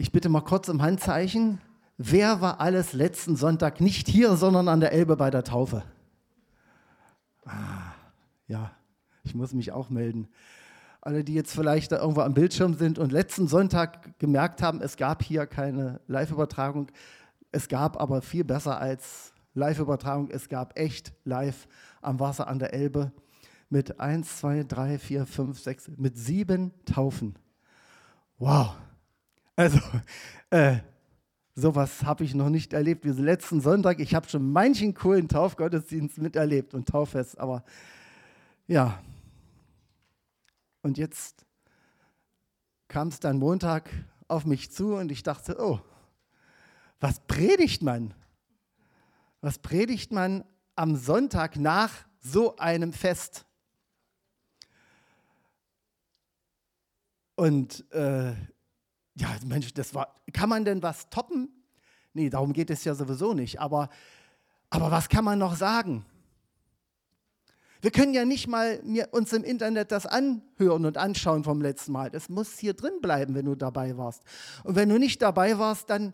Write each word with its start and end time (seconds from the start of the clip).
Ich 0.00 0.12
bitte 0.12 0.28
mal 0.28 0.42
kurz 0.42 0.68
um 0.68 0.80
Handzeichen. 0.80 1.60
Wer 1.96 2.40
war 2.40 2.60
alles 2.60 2.92
letzten 2.92 3.34
Sonntag 3.34 3.80
nicht 3.80 4.06
hier, 4.06 4.36
sondern 4.36 4.68
an 4.68 4.78
der 4.78 4.92
Elbe 4.92 5.16
bei 5.16 5.28
der 5.28 5.42
Taufe? 5.42 5.82
Ah, 7.44 7.94
ja, 8.46 8.70
ich 9.24 9.34
muss 9.34 9.52
mich 9.54 9.72
auch 9.72 9.90
melden. 9.90 10.28
Alle, 11.00 11.24
die 11.24 11.34
jetzt 11.34 11.52
vielleicht 11.52 11.90
da 11.90 11.98
irgendwo 11.98 12.20
am 12.20 12.32
Bildschirm 12.32 12.74
sind 12.74 13.00
und 13.00 13.10
letzten 13.10 13.48
Sonntag 13.48 14.20
gemerkt 14.20 14.62
haben, 14.62 14.80
es 14.80 14.96
gab 14.96 15.24
hier 15.24 15.46
keine 15.46 16.00
Live-Übertragung. 16.06 16.92
Es 17.50 17.66
gab 17.66 18.00
aber 18.00 18.22
viel 18.22 18.44
besser 18.44 18.78
als 18.78 19.32
Live-Übertragung. 19.54 20.30
Es 20.30 20.48
gab 20.48 20.78
echt 20.78 21.12
live 21.24 21.66
am 22.02 22.20
Wasser 22.20 22.46
an 22.46 22.60
der 22.60 22.72
Elbe 22.72 23.10
mit 23.68 23.98
1, 23.98 24.38
2, 24.38 24.62
3, 24.62 24.98
4, 24.98 25.26
5, 25.26 25.58
6, 25.58 25.90
mit 25.96 26.16
sieben 26.16 26.72
Taufen. 26.84 27.34
Wow. 28.38 28.76
Also, 29.58 29.80
äh, 30.50 30.76
sowas 31.56 32.04
habe 32.04 32.22
ich 32.22 32.32
noch 32.32 32.48
nicht 32.48 32.72
erlebt 32.72 33.04
wie 33.04 33.10
letzten 33.20 33.60
Sonntag. 33.60 33.98
Ich 33.98 34.14
habe 34.14 34.28
schon 34.28 34.52
manchen 34.52 34.94
coolen 34.94 35.26
Taufgottesdienst 35.28 36.18
miterlebt 36.18 36.74
und 36.74 36.88
Tauffest, 36.88 37.36
aber 37.40 37.64
ja. 38.68 39.02
Und 40.82 40.96
jetzt 40.96 41.44
kam 42.86 43.08
es 43.08 43.18
dann 43.18 43.40
Montag 43.40 43.90
auf 44.28 44.46
mich 44.46 44.70
zu 44.70 44.94
und 44.94 45.10
ich 45.10 45.24
dachte, 45.24 45.56
oh, 45.58 45.80
was 47.00 47.18
predigt 47.26 47.82
man? 47.82 48.14
Was 49.40 49.58
predigt 49.58 50.12
man 50.12 50.44
am 50.76 50.94
Sonntag 50.94 51.56
nach 51.56 51.92
so 52.20 52.54
einem 52.58 52.92
Fest? 52.92 53.44
Und 57.34 57.90
äh, 57.92 58.34
ja, 59.18 59.28
Mensch, 59.44 59.74
das 59.74 59.94
war, 59.94 60.14
kann 60.32 60.48
man 60.48 60.64
denn 60.64 60.82
was 60.82 61.10
toppen? 61.10 61.48
Nee, 62.14 62.30
darum 62.30 62.52
geht 62.52 62.70
es 62.70 62.84
ja 62.84 62.94
sowieso 62.94 63.34
nicht. 63.34 63.60
Aber, 63.60 63.90
aber 64.70 64.90
was 64.90 65.08
kann 65.08 65.24
man 65.24 65.38
noch 65.38 65.56
sagen? 65.56 66.06
Wir 67.80 67.90
können 67.90 68.12
ja 68.12 68.24
nicht 68.24 68.48
mal 68.48 68.80
uns 69.12 69.32
im 69.32 69.44
Internet 69.44 69.92
das 69.92 70.06
anhören 70.06 70.84
und 70.84 70.96
anschauen 70.96 71.44
vom 71.44 71.60
letzten 71.60 71.92
Mal. 71.92 72.10
Das 72.10 72.28
muss 72.28 72.58
hier 72.58 72.74
drin 72.74 73.00
bleiben, 73.00 73.34
wenn 73.34 73.44
du 73.44 73.54
dabei 73.54 73.96
warst. 73.96 74.22
Und 74.64 74.74
wenn 74.74 74.88
du 74.88 74.98
nicht 74.98 75.22
dabei 75.22 75.58
warst, 75.58 75.90
dann 75.90 76.12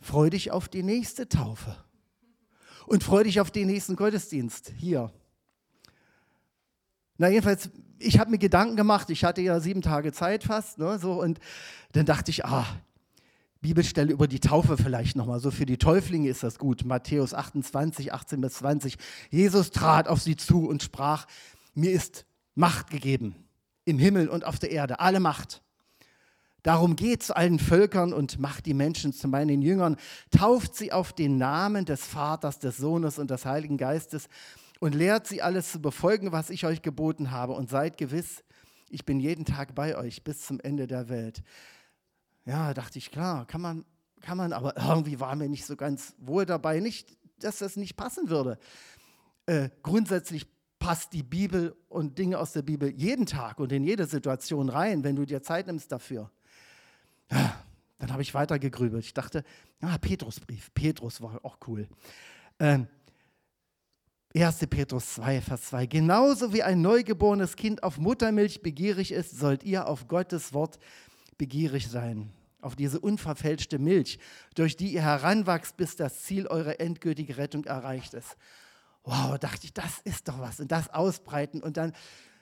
freu 0.00 0.30
dich 0.30 0.50
auf 0.50 0.68
die 0.68 0.82
nächste 0.82 1.28
Taufe. 1.28 1.76
Und 2.86 3.02
freu 3.02 3.24
dich 3.24 3.40
auf 3.40 3.50
den 3.50 3.66
nächsten 3.66 3.96
Gottesdienst 3.96 4.72
hier. 4.76 5.10
Na, 7.16 7.28
jedenfalls, 7.28 7.70
ich 8.04 8.18
habe 8.18 8.30
mir 8.30 8.38
Gedanken 8.38 8.76
gemacht. 8.76 9.10
Ich 9.10 9.24
hatte 9.24 9.40
ja 9.40 9.60
sieben 9.60 9.82
Tage 9.82 10.12
Zeit 10.12 10.44
fast. 10.44 10.78
Ne, 10.78 10.98
so, 10.98 11.20
und 11.20 11.38
dann 11.92 12.06
dachte 12.06 12.30
ich, 12.30 12.44
ah, 12.44 12.66
Bibelstelle 13.60 14.12
über 14.12 14.28
die 14.28 14.40
Taufe 14.40 14.76
vielleicht 14.76 15.16
nochmal. 15.16 15.40
So 15.40 15.50
für 15.50 15.66
die 15.66 15.78
Täuflinge 15.78 16.28
ist 16.28 16.42
das 16.42 16.58
gut. 16.58 16.84
Matthäus 16.84 17.32
28, 17.32 18.12
18 18.12 18.40
bis 18.40 18.54
20. 18.54 18.96
Jesus 19.30 19.70
trat 19.70 20.06
auf 20.06 20.20
sie 20.20 20.36
zu 20.36 20.68
und 20.68 20.82
sprach: 20.82 21.26
Mir 21.74 21.90
ist 21.92 22.26
Macht 22.54 22.90
gegeben 22.90 23.34
im 23.84 23.98
Himmel 23.98 24.28
und 24.28 24.44
auf 24.44 24.58
der 24.58 24.70
Erde, 24.70 25.00
alle 25.00 25.20
Macht. 25.20 25.62
Darum 26.62 26.96
geht 26.96 27.22
zu 27.22 27.36
allen 27.36 27.58
Völkern 27.58 28.14
und 28.14 28.38
macht 28.38 28.64
die 28.64 28.72
Menschen 28.72 29.12
zu 29.12 29.28
meinen 29.28 29.60
Jüngern, 29.60 29.96
tauft 30.30 30.74
sie 30.74 30.92
auf 30.92 31.12
den 31.12 31.36
Namen 31.36 31.84
des 31.84 32.06
Vaters, 32.06 32.58
des 32.58 32.78
Sohnes 32.78 33.18
und 33.18 33.30
des 33.30 33.44
Heiligen 33.44 33.76
Geistes 33.76 34.28
und 34.84 34.94
lehrt 34.94 35.26
sie 35.26 35.40
alles 35.40 35.72
zu 35.72 35.80
befolgen, 35.80 36.30
was 36.30 36.50
ich 36.50 36.66
euch 36.66 36.82
geboten 36.82 37.30
habe. 37.30 37.54
Und 37.54 37.70
seid 37.70 37.96
gewiss, 37.96 38.44
ich 38.90 39.06
bin 39.06 39.18
jeden 39.18 39.46
Tag 39.46 39.74
bei 39.74 39.96
euch 39.96 40.24
bis 40.24 40.42
zum 40.42 40.60
Ende 40.60 40.86
der 40.86 41.08
Welt. 41.08 41.42
Ja, 42.44 42.74
dachte 42.74 42.98
ich, 42.98 43.10
klar, 43.10 43.46
kann 43.46 43.62
man, 43.62 43.86
kann 44.20 44.36
man, 44.36 44.52
aber 44.52 44.76
irgendwie 44.76 45.20
war 45.20 45.34
mir 45.36 45.48
nicht 45.48 45.64
so 45.64 45.74
ganz 45.74 46.14
wohl 46.18 46.44
dabei. 46.44 46.80
Nicht, 46.80 47.16
dass 47.38 47.60
das 47.60 47.76
nicht 47.76 47.96
passen 47.96 48.28
würde. 48.28 48.58
Äh, 49.46 49.70
grundsätzlich 49.82 50.46
passt 50.78 51.14
die 51.14 51.22
Bibel 51.22 51.74
und 51.88 52.18
Dinge 52.18 52.38
aus 52.38 52.52
der 52.52 52.60
Bibel 52.60 52.90
jeden 52.90 53.24
Tag 53.24 53.60
und 53.60 53.72
in 53.72 53.84
jede 53.84 54.04
Situation 54.04 54.68
rein, 54.68 55.02
wenn 55.02 55.16
du 55.16 55.24
dir 55.24 55.42
Zeit 55.42 55.66
nimmst 55.66 55.92
dafür. 55.92 56.30
Ja, 57.30 57.58
dann 57.96 58.12
habe 58.12 58.20
ich 58.20 58.34
weiter 58.34 58.58
gegrübelt. 58.58 59.06
Ich 59.06 59.14
dachte, 59.14 59.44
ah, 59.80 59.96
Petrusbrief. 59.96 60.74
Petrus 60.74 61.22
war 61.22 61.42
auch 61.42 61.56
cool. 61.66 61.88
Ähm, 62.58 62.86
1. 64.36 64.66
Petrus 64.66 65.14
2, 65.14 65.40
Vers 65.42 65.62
2. 65.66 65.86
Genauso 65.86 66.52
wie 66.52 66.64
ein 66.64 66.82
neugeborenes 66.82 67.54
Kind 67.54 67.84
auf 67.84 67.98
Muttermilch 67.98 68.62
begierig 68.62 69.12
ist, 69.12 69.38
sollt 69.38 69.62
ihr 69.62 69.86
auf 69.86 70.08
Gottes 70.08 70.52
Wort 70.52 70.80
begierig 71.38 71.86
sein. 71.88 72.32
Auf 72.60 72.74
diese 72.74 72.98
unverfälschte 72.98 73.78
Milch, 73.78 74.18
durch 74.56 74.76
die 74.76 74.92
ihr 74.92 75.02
heranwachst, 75.02 75.76
bis 75.76 75.94
das 75.94 76.22
Ziel 76.22 76.48
eurer 76.48 76.80
endgültigen 76.80 77.34
Rettung 77.34 77.64
erreicht 77.64 78.12
ist. 78.14 78.36
Wow, 79.04 79.38
dachte 79.38 79.66
ich, 79.66 79.72
das 79.72 80.00
ist 80.02 80.26
doch 80.26 80.40
was. 80.40 80.58
Und 80.58 80.72
das 80.72 80.92
ausbreiten. 80.92 81.62
Und 81.62 81.76
dann 81.76 81.92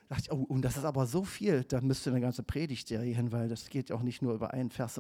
dachte 0.09 0.23
ich, 0.23 0.33
oh, 0.33 0.45
und 0.49 0.63
das 0.63 0.79
ist 0.79 0.85
aber 0.85 1.05
so 1.05 1.25
viel, 1.25 1.63
da 1.65 1.83
müsste 1.83 2.09
eine 2.09 2.23
ganze 2.23 2.43
Predigtserie 2.43 3.15
hin, 3.15 3.33
weil 3.33 3.51
das 3.51 3.69
geht 3.69 3.93
auch 3.93 4.03
nicht 4.03 4.23
nur 4.23 4.33
über 4.33 4.55
einen 4.55 4.71
Vers. 4.71 4.99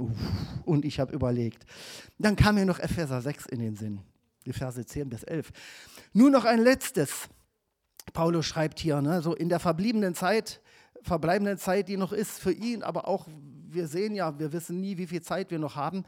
Und 0.66 0.84
ich 0.84 1.00
habe 1.00 1.14
überlegt. 1.14 1.64
Dann 2.18 2.36
kam 2.36 2.56
mir 2.56 2.66
noch 2.66 2.80
Epheser 2.80 3.22
6 3.22 3.46
in 3.46 3.60
den 3.60 3.76
Sinn 3.76 4.00
die 4.46 4.52
Verse 4.52 4.84
10 4.84 5.08
bis 5.08 5.22
11. 5.22 5.50
Nur 6.12 6.30
noch 6.30 6.44
ein 6.44 6.60
letztes. 6.60 7.28
Paulus 8.12 8.46
schreibt 8.46 8.80
hier, 8.80 9.00
ne, 9.00 9.22
so 9.22 9.34
in 9.34 9.48
der 9.48 9.60
verbliebenen 9.60 10.14
Zeit, 10.14 10.60
verbleibenden 11.02 11.58
Zeit, 11.58 11.88
die 11.88 11.96
noch 11.96 12.12
ist 12.12 12.40
für 12.40 12.52
ihn, 12.52 12.82
aber 12.82 13.08
auch, 13.08 13.26
wir 13.68 13.86
sehen 13.88 14.14
ja, 14.14 14.38
wir 14.38 14.52
wissen 14.52 14.80
nie, 14.80 14.98
wie 14.98 15.06
viel 15.06 15.22
Zeit 15.22 15.50
wir 15.50 15.58
noch 15.58 15.76
haben. 15.76 16.04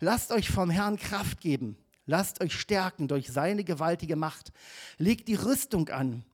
Lasst 0.00 0.32
euch 0.32 0.50
vom 0.50 0.70
Herrn 0.70 0.96
Kraft 0.96 1.40
geben. 1.40 1.76
Lasst 2.06 2.40
euch 2.40 2.58
stärken 2.58 3.08
durch 3.08 3.28
seine 3.32 3.64
gewaltige 3.64 4.16
Macht. 4.16 4.52
Legt 4.98 5.28
die 5.28 5.34
Rüstung 5.34 5.88
an, 5.88 6.24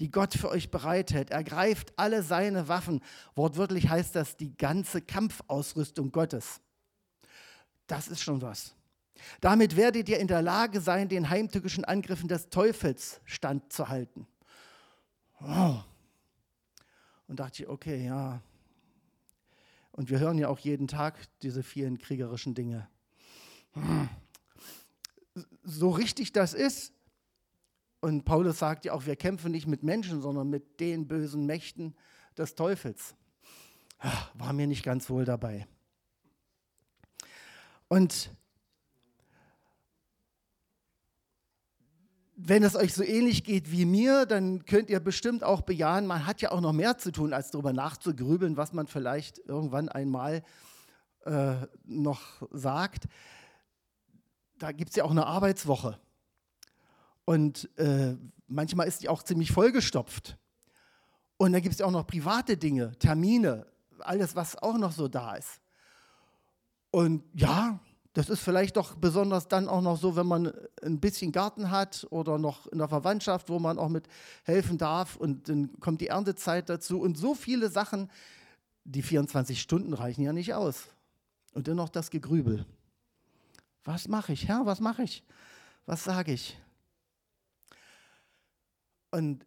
die 0.00 0.10
Gott 0.10 0.34
für 0.34 0.50
euch 0.50 0.70
bereithält. 0.70 1.30
Ergreift 1.30 1.92
alle 1.96 2.22
seine 2.22 2.68
Waffen. 2.68 3.00
Wortwörtlich 3.34 3.88
heißt 3.88 4.14
das 4.14 4.36
die 4.36 4.54
ganze 4.56 5.00
Kampfausrüstung 5.00 6.12
Gottes. 6.12 6.60
Das 7.86 8.08
ist 8.08 8.22
schon 8.22 8.42
was. 8.42 8.74
Damit 9.40 9.76
werdet 9.76 10.08
ihr 10.08 10.18
in 10.18 10.28
der 10.28 10.42
Lage 10.42 10.80
sein, 10.80 11.08
den 11.08 11.30
heimtückischen 11.30 11.84
Angriffen 11.84 12.28
des 12.28 12.48
Teufels 12.48 13.20
standzuhalten. 13.24 14.26
Oh. 15.40 15.76
Und 17.28 17.40
dachte 17.40 17.62
ich, 17.62 17.68
okay, 17.68 18.04
ja. 18.04 18.40
Und 19.92 20.10
wir 20.10 20.18
hören 20.18 20.38
ja 20.38 20.48
auch 20.48 20.58
jeden 20.58 20.88
Tag 20.88 21.18
diese 21.42 21.62
vielen 21.62 21.98
kriegerischen 21.98 22.54
Dinge. 22.54 22.88
So 25.62 25.90
richtig 25.90 26.32
das 26.32 26.54
ist, 26.54 26.92
und 28.00 28.24
Paulus 28.24 28.58
sagt 28.58 28.84
ja 28.84 28.94
auch, 28.94 29.06
wir 29.06 29.14
kämpfen 29.16 29.52
nicht 29.52 29.66
mit 29.66 29.82
Menschen, 29.82 30.20
sondern 30.20 30.50
mit 30.50 30.80
den 30.80 31.06
bösen 31.06 31.46
Mächten 31.46 31.94
des 32.36 32.54
Teufels. 32.56 33.14
War 34.34 34.52
mir 34.52 34.66
nicht 34.66 34.82
ganz 34.82 35.08
wohl 35.08 35.24
dabei. 35.24 35.66
Und 37.86 38.30
wenn 42.44 42.64
es 42.64 42.74
euch 42.74 42.92
so 42.92 43.04
ähnlich 43.04 43.44
geht 43.44 43.70
wie 43.70 43.84
mir, 43.84 44.26
dann 44.26 44.64
könnt 44.64 44.90
ihr 44.90 44.98
bestimmt 44.98 45.44
auch 45.44 45.60
bejahen, 45.60 46.06
man 46.06 46.26
hat 46.26 46.40
ja 46.40 46.50
auch 46.50 46.60
noch 46.60 46.72
mehr 46.72 46.98
zu 46.98 47.12
tun, 47.12 47.32
als 47.32 47.52
darüber 47.52 47.72
nachzugrübeln, 47.72 48.56
was 48.56 48.72
man 48.72 48.88
vielleicht 48.88 49.38
irgendwann 49.38 49.88
einmal 49.88 50.42
äh, 51.24 51.54
noch 51.84 52.42
sagt. 52.50 53.04
Da 54.58 54.72
gibt 54.72 54.90
es 54.90 54.96
ja 54.96 55.04
auch 55.04 55.12
eine 55.12 55.26
Arbeitswoche. 55.26 56.00
Und 57.24 57.70
äh, 57.78 58.16
manchmal 58.48 58.88
ist 58.88 59.02
die 59.02 59.08
auch 59.08 59.22
ziemlich 59.22 59.52
vollgestopft. 59.52 60.36
Und 61.36 61.52
dann 61.52 61.62
gibt 61.62 61.74
es 61.74 61.78
ja 61.78 61.86
auch 61.86 61.92
noch 61.92 62.06
private 62.06 62.56
Dinge, 62.56 62.98
Termine, 62.98 63.66
alles, 64.00 64.34
was 64.34 64.60
auch 64.60 64.78
noch 64.78 64.92
so 64.92 65.06
da 65.06 65.36
ist. 65.36 65.60
Und 66.90 67.22
ja, 67.34 67.78
das 68.14 68.28
ist 68.28 68.40
vielleicht 68.40 68.76
doch 68.76 68.94
besonders 68.94 69.48
dann 69.48 69.68
auch 69.68 69.80
noch 69.80 69.96
so, 69.96 70.16
wenn 70.16 70.26
man 70.26 70.52
ein 70.82 71.00
bisschen 71.00 71.32
Garten 71.32 71.70
hat 71.70 72.06
oder 72.10 72.38
noch 72.38 72.66
in 72.66 72.78
der 72.78 72.88
Verwandtschaft, 72.88 73.48
wo 73.48 73.58
man 73.58 73.78
auch 73.78 73.88
mit 73.88 74.06
helfen 74.44 74.76
darf 74.76 75.16
und 75.16 75.48
dann 75.48 75.78
kommt 75.80 76.00
die 76.00 76.08
Erntezeit 76.08 76.68
dazu 76.68 77.00
und 77.00 77.16
so 77.16 77.34
viele 77.34 77.70
Sachen, 77.70 78.10
die 78.84 79.02
24 79.02 79.60
Stunden 79.60 79.94
reichen 79.94 80.22
ja 80.22 80.32
nicht 80.32 80.52
aus. 80.54 80.88
Und 81.54 81.68
dann 81.68 81.76
noch 81.76 81.88
das 81.88 82.10
Gegrübel. 82.10 82.66
Was 83.84 84.08
mache 84.08 84.32
ich, 84.32 84.48
Herr, 84.48 84.66
was 84.66 84.80
mache 84.80 85.02
ich? 85.02 85.24
Was 85.86 86.04
sage 86.04 86.32
ich? 86.32 86.58
Und 89.10 89.44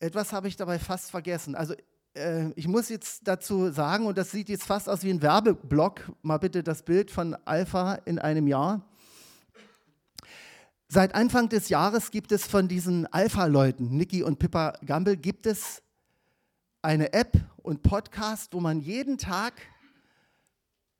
etwas 0.00 0.32
habe 0.32 0.48
ich 0.48 0.56
dabei 0.56 0.78
fast 0.78 1.10
vergessen. 1.10 1.54
Also 1.54 1.74
äh, 2.18 2.52
ich 2.56 2.68
muss 2.68 2.88
jetzt 2.88 3.26
dazu 3.26 3.70
sagen, 3.70 4.06
und 4.06 4.18
das 4.18 4.30
sieht 4.30 4.48
jetzt 4.48 4.64
fast 4.64 4.88
aus 4.88 5.02
wie 5.02 5.10
ein 5.10 5.22
Werbeblock, 5.22 6.12
mal 6.22 6.38
bitte 6.38 6.62
das 6.62 6.82
Bild 6.82 7.10
von 7.10 7.36
Alpha 7.44 7.94
in 8.04 8.18
einem 8.18 8.46
Jahr. 8.46 8.82
Seit 10.88 11.14
Anfang 11.14 11.48
des 11.48 11.68
Jahres 11.68 12.10
gibt 12.10 12.32
es 12.32 12.46
von 12.46 12.66
diesen 12.66 13.06
Alpha-Leuten, 13.06 13.96
Niki 13.96 14.22
und 14.22 14.38
Pippa 14.38 14.72
Gamble, 14.84 15.16
gibt 15.16 15.46
es 15.46 15.82
eine 16.82 17.12
App 17.12 17.36
und 17.58 17.82
Podcast, 17.82 18.54
wo 18.54 18.60
man 18.60 18.80
jeden 18.80 19.18
Tag 19.18 19.54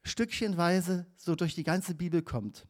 stückchenweise 0.03 1.07
so 1.17 1.35
durch 1.35 1.55
die 1.55 1.65
ganze 1.65 1.95
Bibel 1.95 2.23
kommt. 2.23 2.67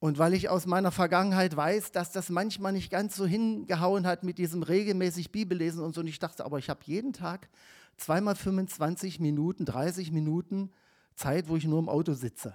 Und 0.00 0.18
weil 0.18 0.32
ich 0.32 0.48
aus 0.48 0.66
meiner 0.66 0.92
Vergangenheit 0.92 1.56
weiß, 1.56 1.90
dass 1.90 2.12
das 2.12 2.28
manchmal 2.28 2.72
nicht 2.72 2.90
ganz 2.90 3.16
so 3.16 3.26
hingehauen 3.26 4.06
hat 4.06 4.22
mit 4.22 4.38
diesem 4.38 4.62
regelmäßig 4.62 5.32
Bibellesen 5.32 5.82
und 5.82 5.94
so, 5.94 6.00
und 6.02 6.06
ich 6.06 6.20
dachte, 6.20 6.44
aber 6.44 6.58
ich 6.58 6.70
habe 6.70 6.80
jeden 6.84 7.12
Tag 7.12 7.48
zweimal 7.96 8.36
25 8.36 9.18
Minuten, 9.18 9.64
30 9.64 10.12
Minuten 10.12 10.70
Zeit, 11.16 11.48
wo 11.48 11.56
ich 11.56 11.64
nur 11.64 11.80
im 11.80 11.88
Auto 11.88 12.14
sitze. 12.14 12.54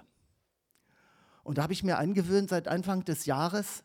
Und 1.42 1.58
da 1.58 1.64
habe 1.64 1.74
ich 1.74 1.84
mir 1.84 1.98
angewöhnt, 1.98 2.48
seit 2.48 2.66
Anfang 2.66 3.04
des 3.04 3.26
Jahres 3.26 3.84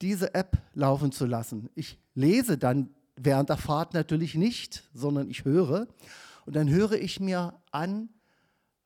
diese 0.00 0.34
App 0.34 0.56
laufen 0.72 1.12
zu 1.12 1.26
lassen. 1.26 1.68
Ich 1.74 1.98
lese 2.14 2.56
dann 2.56 2.94
während 3.16 3.50
der 3.50 3.58
Fahrt 3.58 3.92
natürlich 3.92 4.34
nicht, 4.34 4.88
sondern 4.94 5.28
ich 5.28 5.44
höre. 5.44 5.86
Und 6.46 6.56
dann 6.56 6.70
höre 6.70 6.92
ich 6.92 7.20
mir 7.20 7.60
an, 7.70 8.08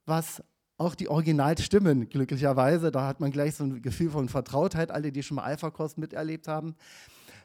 was 0.06 0.43
auch 0.76 0.94
die 0.94 1.09
Originalstimmen, 1.09 2.09
glücklicherweise, 2.09 2.91
da 2.91 3.06
hat 3.06 3.21
man 3.21 3.31
gleich 3.31 3.55
so 3.55 3.65
ein 3.65 3.81
Gefühl 3.81 4.11
von 4.11 4.29
Vertrautheit, 4.29 4.91
alle, 4.91 5.12
die 5.12 5.23
schon 5.23 5.37
mal 5.37 5.44
Alpha-Kurs 5.44 5.97
miterlebt 5.97 6.49
haben, 6.49 6.75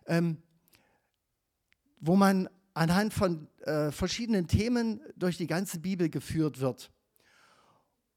ähm, 0.07 0.37
wo 1.99 2.15
man 2.15 2.49
anhand 2.73 3.13
von 3.13 3.47
äh, 3.61 3.91
verschiedenen 3.91 4.47
Themen 4.47 5.01
durch 5.15 5.37
die 5.37 5.47
ganze 5.47 5.79
Bibel 5.79 6.09
geführt 6.09 6.59
wird. 6.59 6.91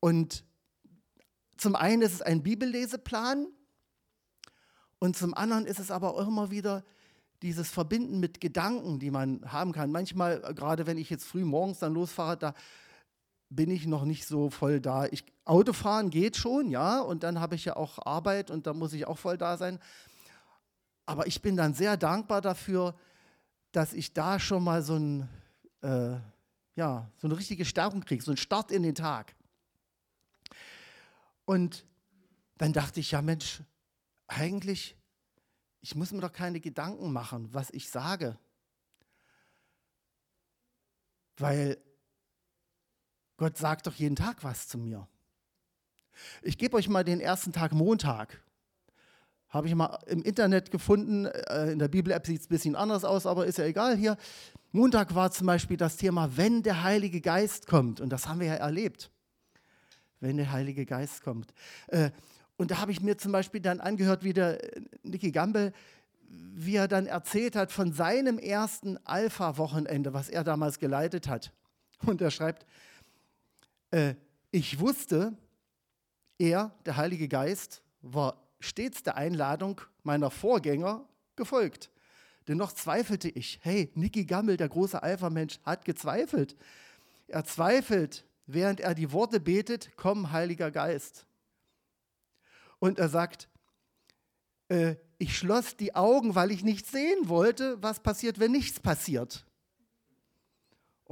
Und 0.01 0.45
zum 1.57 1.77
einen 1.77 2.03
ist 2.03 2.15
es 2.15 2.23
ein 2.23 2.43
Bibelleseplan 2.43 3.47
und 4.99 5.17
zum 5.17 5.35
anderen 5.35 5.67
ist 5.67 5.79
es 5.79 5.91
aber 5.91 6.15
auch 6.15 6.27
immer 6.27 6.51
wieder 6.51 6.85
dieses 7.43 7.71
Verbinden 7.71 8.21
mit 8.21 8.41
Gedanken, 8.41 8.99
die 9.01 9.11
man 9.11 9.41
haben 9.53 9.73
kann. 9.73 9.91
Manchmal, 9.91 10.41
gerade 10.55 10.87
wenn 10.87 10.97
ich 10.97 11.11
jetzt 11.11 11.25
früh 11.25 11.45
morgens 11.45 11.81
dann 11.81 11.93
losfahre, 11.93 12.37
da 12.37 12.55
bin 13.55 13.71
ich 13.71 13.87
noch 13.87 14.05
nicht 14.05 14.27
so 14.27 14.51
voll 14.51 14.81
da. 14.81 15.07
Ich, 15.07 15.25
Autofahren 15.45 16.11
geht 16.11 16.37
schon, 16.37 16.71
ja, 16.71 17.01
und 17.01 17.23
dann 17.23 17.41
habe 17.41 17.55
ich 17.55 17.65
ja 17.65 17.77
auch 17.77 17.99
Arbeit 18.05 18.51
und 18.51 18.67
da 18.67 18.73
muss 18.73 18.93
ich 18.93 19.07
auch 19.07 19.19
voll 19.19 19.37
da 19.37 19.57
sein. 19.57 19.79
Aber 21.05 21.27
ich 21.27 21.43
bin 21.43 21.57
dann 21.57 21.75
sehr 21.75 21.97
dankbar 21.97 22.41
dafür, 22.41 22.95
dass 23.73 23.93
ich 23.93 24.13
da 24.13 24.39
schon 24.39 24.65
mal 24.65 24.83
so, 24.83 24.97
ein, 24.97 25.29
äh, 25.83 26.17
ja, 26.77 27.11
so 27.19 27.27
eine 27.27 27.37
richtige 27.37 27.65
Stärkung 27.65 28.03
kriege, 28.03 28.23
so 28.23 28.31
einen 28.31 28.39
Start 28.39 28.71
in 28.71 28.83
den 28.83 28.95
Tag. 28.95 29.35
Und 31.45 31.85
dann 32.57 32.73
dachte 32.73 33.01
ich, 33.01 33.11
ja 33.11 33.21
Mensch, 33.21 33.63
eigentlich, 34.29 34.97
ich 35.81 35.95
muss 35.95 36.13
mir 36.13 36.21
doch 36.21 36.33
keine 36.33 36.61
Gedanken 36.61 37.13
machen, 37.13 37.53
was 37.53 37.71
ich 37.71 37.91
sage. 37.91 38.39
Weil 41.37 41.79
Gott 43.37 43.57
sagt 43.57 43.87
doch 43.87 43.95
jeden 43.95 44.17
Tag 44.17 44.45
was 44.45 44.69
zu 44.69 44.79
mir. 44.79 45.09
Ich 46.43 46.59
gebe 46.59 46.77
euch 46.77 46.89
mal 46.89 47.05
den 47.05 47.21
ersten 47.21 47.53
Tag 47.53 47.73
Montag. 47.73 48.43
Habe 49.49 49.69
ich 49.69 49.75
mal 49.75 49.99
im 50.07 50.23
Internet 50.23 50.71
gefunden. 50.71 51.27
Äh, 51.27 51.73
in 51.73 51.79
der 51.79 51.89
Bibel-App 51.89 52.27
sieht 52.27 52.41
es 52.41 52.47
ein 52.47 52.49
bisschen 52.49 52.77
anders 52.77 53.05
aus, 53.05 53.27
aber 53.27 53.47
ist 53.47 53.59
ja 53.59 53.65
egal 53.65 53.97
hier. 53.97 54.17
Montag 54.73 55.15
war 55.15 55.31
zum 55.31 55.47
Beispiel 55.47 55.77
das 55.77 55.97
Thema, 55.97 56.37
wenn 56.37 56.63
der 56.63 56.83
Heilige 56.83 57.21
Geist 57.21 57.67
kommt. 57.67 58.01
Und 58.01 58.11
das 58.11 58.29
haben 58.29 58.41
wir 58.41 58.47
ja 58.47 58.55
erlebt. 58.55 59.11
Wenn 60.21 60.39
der 60.39 60.53
Heilige 60.53 60.87
Geist 60.87 61.23
kommt. 61.23 61.53
Äh, 61.89 62.11
und 62.57 62.71
da 62.71 62.79
habe 62.79 62.93
ich 62.93 63.03
mir 63.03 63.19
zum 63.19 63.33
Beispiel 63.33 63.61
dann 63.61 63.81
angehört, 63.81 64.25
wie 64.25 64.33
der 64.33 64.63
äh, 64.77 64.81
Nicky 65.03 65.33
Gamble, 65.33 65.73
wie 66.29 66.77
er 66.77 66.89
dann 66.89 67.07
erzählt 67.07 67.57
hat 67.57 67.73
von 67.73 67.93
seinem 67.93 68.39
ersten 68.39 68.99
Alpha-Wochenende, 69.05 70.15
was 70.15 70.31
er 70.31 70.45
damals 70.45 70.79
geleitet 70.79 71.29
hat. 71.29 71.53
Und 72.07 72.23
er 72.23 72.31
schreibt, 72.31 72.67
äh, 73.93 74.15
ich 74.51 74.81
wusste, 74.81 75.37
er, 76.39 76.73
der 76.85 76.97
Heilige 76.97 77.29
Geist, 77.29 77.83
war 78.01 78.43
stets 78.59 79.03
der 79.03 79.17
Einladung 79.17 79.81
meiner 80.03 80.31
Vorgänger 80.31 81.09
gefolgt. 81.37 81.91
Dennoch 82.49 82.73
zweifelte 82.73 83.29
ich. 83.29 83.61
Hey, 83.63 83.91
Nicky 83.95 84.25
Gammel, 84.25 84.57
der 84.57 84.69
große 84.69 85.01
Alpha-Mensch, 85.03 85.61
hat 85.63 85.85
gezweifelt. 85.85 86.57
Er 87.29 87.45
zweifelt, 87.45 88.25
während 88.47 88.81
er 88.81 88.95
die 88.95 89.13
Worte 89.13 89.39
betet, 89.39 89.91
komm, 89.97 90.33
Heiliger 90.33 90.71
Geist. 90.71 91.27
Und 92.81 92.99
er 92.99 93.09
sagt, 93.09 93.49
äh, 94.69 94.97
ich 95.19 95.39
schloss 95.39 95.77
die 95.77 95.95
Augen, 95.95 96.35
weil 96.35 96.51
ich 96.51 96.65
nicht 96.65 96.87
sehen 96.87 97.29
wollte, 97.29 97.81
was 97.81 98.01
passiert, 98.01 98.41
wenn 98.41 98.51
nichts 98.51 98.81
passiert. 98.81 99.47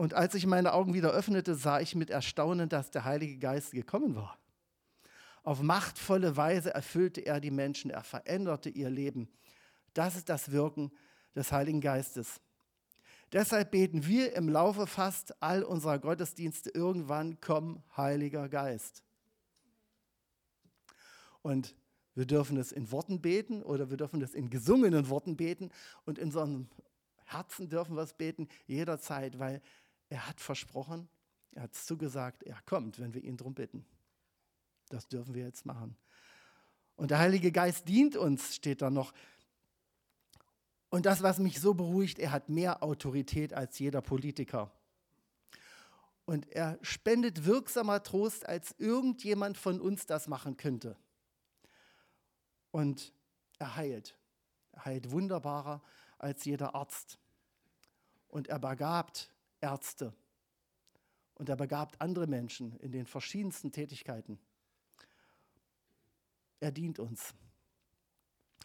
Und 0.00 0.14
als 0.14 0.34
ich 0.34 0.46
meine 0.46 0.72
Augen 0.72 0.94
wieder 0.94 1.10
öffnete, 1.10 1.54
sah 1.54 1.78
ich 1.78 1.94
mit 1.94 2.08
Erstaunen, 2.08 2.70
dass 2.70 2.90
der 2.90 3.04
Heilige 3.04 3.36
Geist 3.36 3.72
gekommen 3.72 4.16
war. 4.16 4.38
Auf 5.42 5.60
machtvolle 5.60 6.38
Weise 6.38 6.72
erfüllte 6.72 7.20
er 7.20 7.38
die 7.38 7.50
Menschen, 7.50 7.90
er 7.90 8.02
veränderte 8.02 8.70
ihr 8.70 8.88
Leben. 8.88 9.28
Das 9.92 10.16
ist 10.16 10.30
das 10.30 10.52
Wirken 10.52 10.90
des 11.34 11.52
Heiligen 11.52 11.82
Geistes. 11.82 12.40
Deshalb 13.30 13.72
beten 13.72 14.06
wir 14.06 14.34
im 14.36 14.48
Laufe 14.48 14.86
fast 14.86 15.42
all 15.42 15.62
unserer 15.62 15.98
Gottesdienste 15.98 16.70
irgendwann, 16.70 17.36
komm, 17.42 17.82
Heiliger 17.94 18.48
Geist. 18.48 19.02
Und 21.42 21.76
wir 22.14 22.24
dürfen 22.24 22.56
es 22.56 22.72
in 22.72 22.90
Worten 22.90 23.20
beten 23.20 23.62
oder 23.62 23.90
wir 23.90 23.98
dürfen 23.98 24.22
es 24.22 24.32
in 24.32 24.48
gesungenen 24.48 25.10
Worten 25.10 25.36
beten 25.36 25.70
und 26.06 26.18
in 26.18 26.34
einem 26.34 26.70
Herzen 27.30 27.68
dürfen 27.68 27.94
wir 27.94 28.02
es 28.02 28.12
beten 28.12 28.48
jederzeit, 28.66 29.38
weil 29.38 29.62
er 30.10 30.26
hat 30.26 30.40
versprochen, 30.40 31.08
er 31.52 31.62
hat 31.62 31.74
zugesagt, 31.74 32.42
er 32.42 32.60
kommt, 32.66 32.98
wenn 32.98 33.14
wir 33.14 33.22
ihn 33.24 33.36
darum 33.36 33.54
bitten. 33.54 33.86
Das 34.88 35.08
dürfen 35.08 35.34
wir 35.34 35.44
jetzt 35.44 35.64
machen. 35.64 35.96
Und 36.96 37.12
der 37.12 37.20
Heilige 37.20 37.50
Geist 37.50 37.88
dient 37.88 38.16
uns, 38.16 38.56
steht 38.56 38.82
da 38.82 38.90
noch. 38.90 39.14
Und 40.90 41.06
das, 41.06 41.22
was 41.22 41.38
mich 41.38 41.60
so 41.60 41.74
beruhigt, 41.74 42.18
er 42.18 42.32
hat 42.32 42.48
mehr 42.48 42.82
Autorität 42.82 43.54
als 43.54 43.78
jeder 43.78 44.02
Politiker. 44.02 44.72
Und 46.24 46.50
er 46.52 46.78
spendet 46.82 47.44
wirksamer 47.44 48.02
Trost, 48.02 48.46
als 48.46 48.74
irgendjemand 48.78 49.56
von 49.56 49.80
uns 49.80 50.06
das 50.06 50.28
machen 50.28 50.56
könnte. 50.56 50.96
Und 52.72 53.12
er 53.58 53.76
heilt. 53.76 54.18
Er 54.72 54.84
heilt 54.86 55.10
wunderbarer 55.10 55.82
als 56.18 56.44
jeder 56.44 56.74
Arzt. 56.74 57.18
Und 58.28 58.48
er 58.48 58.58
begabt 58.58 59.30
Ärzte. 59.60 60.12
Und 61.34 61.48
er 61.48 61.56
begabt 61.56 62.00
andere 62.00 62.26
Menschen 62.26 62.76
in 62.80 62.92
den 62.92 63.06
verschiedensten 63.06 63.72
Tätigkeiten. 63.72 64.38
Er 66.60 66.70
dient 66.70 66.98
uns. 66.98 67.34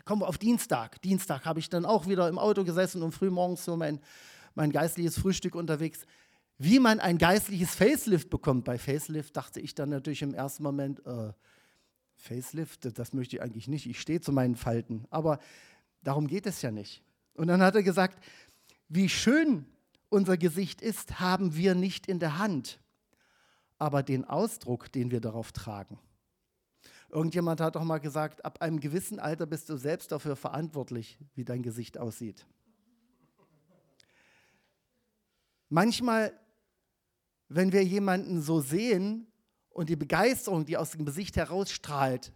Kommen 0.03 0.21
wir 0.21 0.27
auf 0.27 0.37
Dienstag. 0.37 1.01
Dienstag 1.01 1.45
habe 1.45 1.59
ich 1.59 1.69
dann 1.69 1.85
auch 1.85 2.07
wieder 2.07 2.27
im 2.27 2.37
Auto 2.37 2.63
gesessen 2.63 3.01
und 3.01 3.13
frühmorgens 3.13 3.63
so 3.63 3.77
mein, 3.77 3.99
mein 4.53 4.71
geistliches 4.71 5.17
Frühstück 5.17 5.55
unterwegs. 5.55 6.05
Wie 6.57 6.79
man 6.79 6.99
ein 6.99 7.17
geistliches 7.17 7.75
Facelift 7.75 8.29
bekommt. 8.29 8.65
Bei 8.65 8.77
Facelift 8.77 9.35
dachte 9.35 9.59
ich 9.59 9.73
dann 9.73 9.89
natürlich 9.89 10.21
im 10.21 10.33
ersten 10.33 10.63
Moment, 10.63 11.05
äh, 11.05 11.33
Facelift, 12.17 12.97
das 12.97 13.13
möchte 13.13 13.37
ich 13.37 13.41
eigentlich 13.41 13.67
nicht. 13.67 13.87
Ich 13.87 13.99
stehe 13.99 14.21
zu 14.21 14.31
meinen 14.31 14.55
Falten. 14.55 15.05
Aber 15.09 15.39
darum 16.01 16.27
geht 16.27 16.45
es 16.45 16.61
ja 16.61 16.71
nicht. 16.71 17.03
Und 17.33 17.47
dann 17.47 17.61
hat 17.61 17.75
er 17.75 17.83
gesagt, 17.83 18.23
wie 18.87 19.09
schön 19.09 19.65
unser 20.09 20.37
Gesicht 20.37 20.81
ist, 20.81 21.19
haben 21.19 21.55
wir 21.55 21.75
nicht 21.75 22.07
in 22.07 22.19
der 22.19 22.37
Hand, 22.37 22.79
aber 23.77 24.03
den 24.03 24.25
Ausdruck, 24.25 24.91
den 24.91 25.11
wir 25.11 25.21
darauf 25.21 25.51
tragen. 25.51 25.99
Irgendjemand 27.09 27.61
hat 27.61 27.75
doch 27.75 27.83
mal 27.83 27.99
gesagt, 27.99 28.43
ab 28.43 28.61
einem 28.61 28.79
gewissen 28.79 29.19
Alter 29.19 29.45
bist 29.45 29.69
du 29.69 29.77
selbst 29.77 30.11
dafür 30.11 30.35
verantwortlich, 30.35 31.17
wie 31.33 31.45
dein 31.45 31.61
Gesicht 31.61 31.97
aussieht. 31.97 32.45
Manchmal, 35.69 36.37
wenn 37.47 37.71
wir 37.71 37.83
jemanden 37.83 38.41
so 38.41 38.59
sehen, 38.61 39.27
und 39.75 39.89
die 39.89 39.97
Begeisterung, 39.97 40.63
die 40.63 40.77
aus 40.77 40.91
dem 40.91 41.03
Gesicht 41.03 41.35
herausstrahlt, 41.35 42.31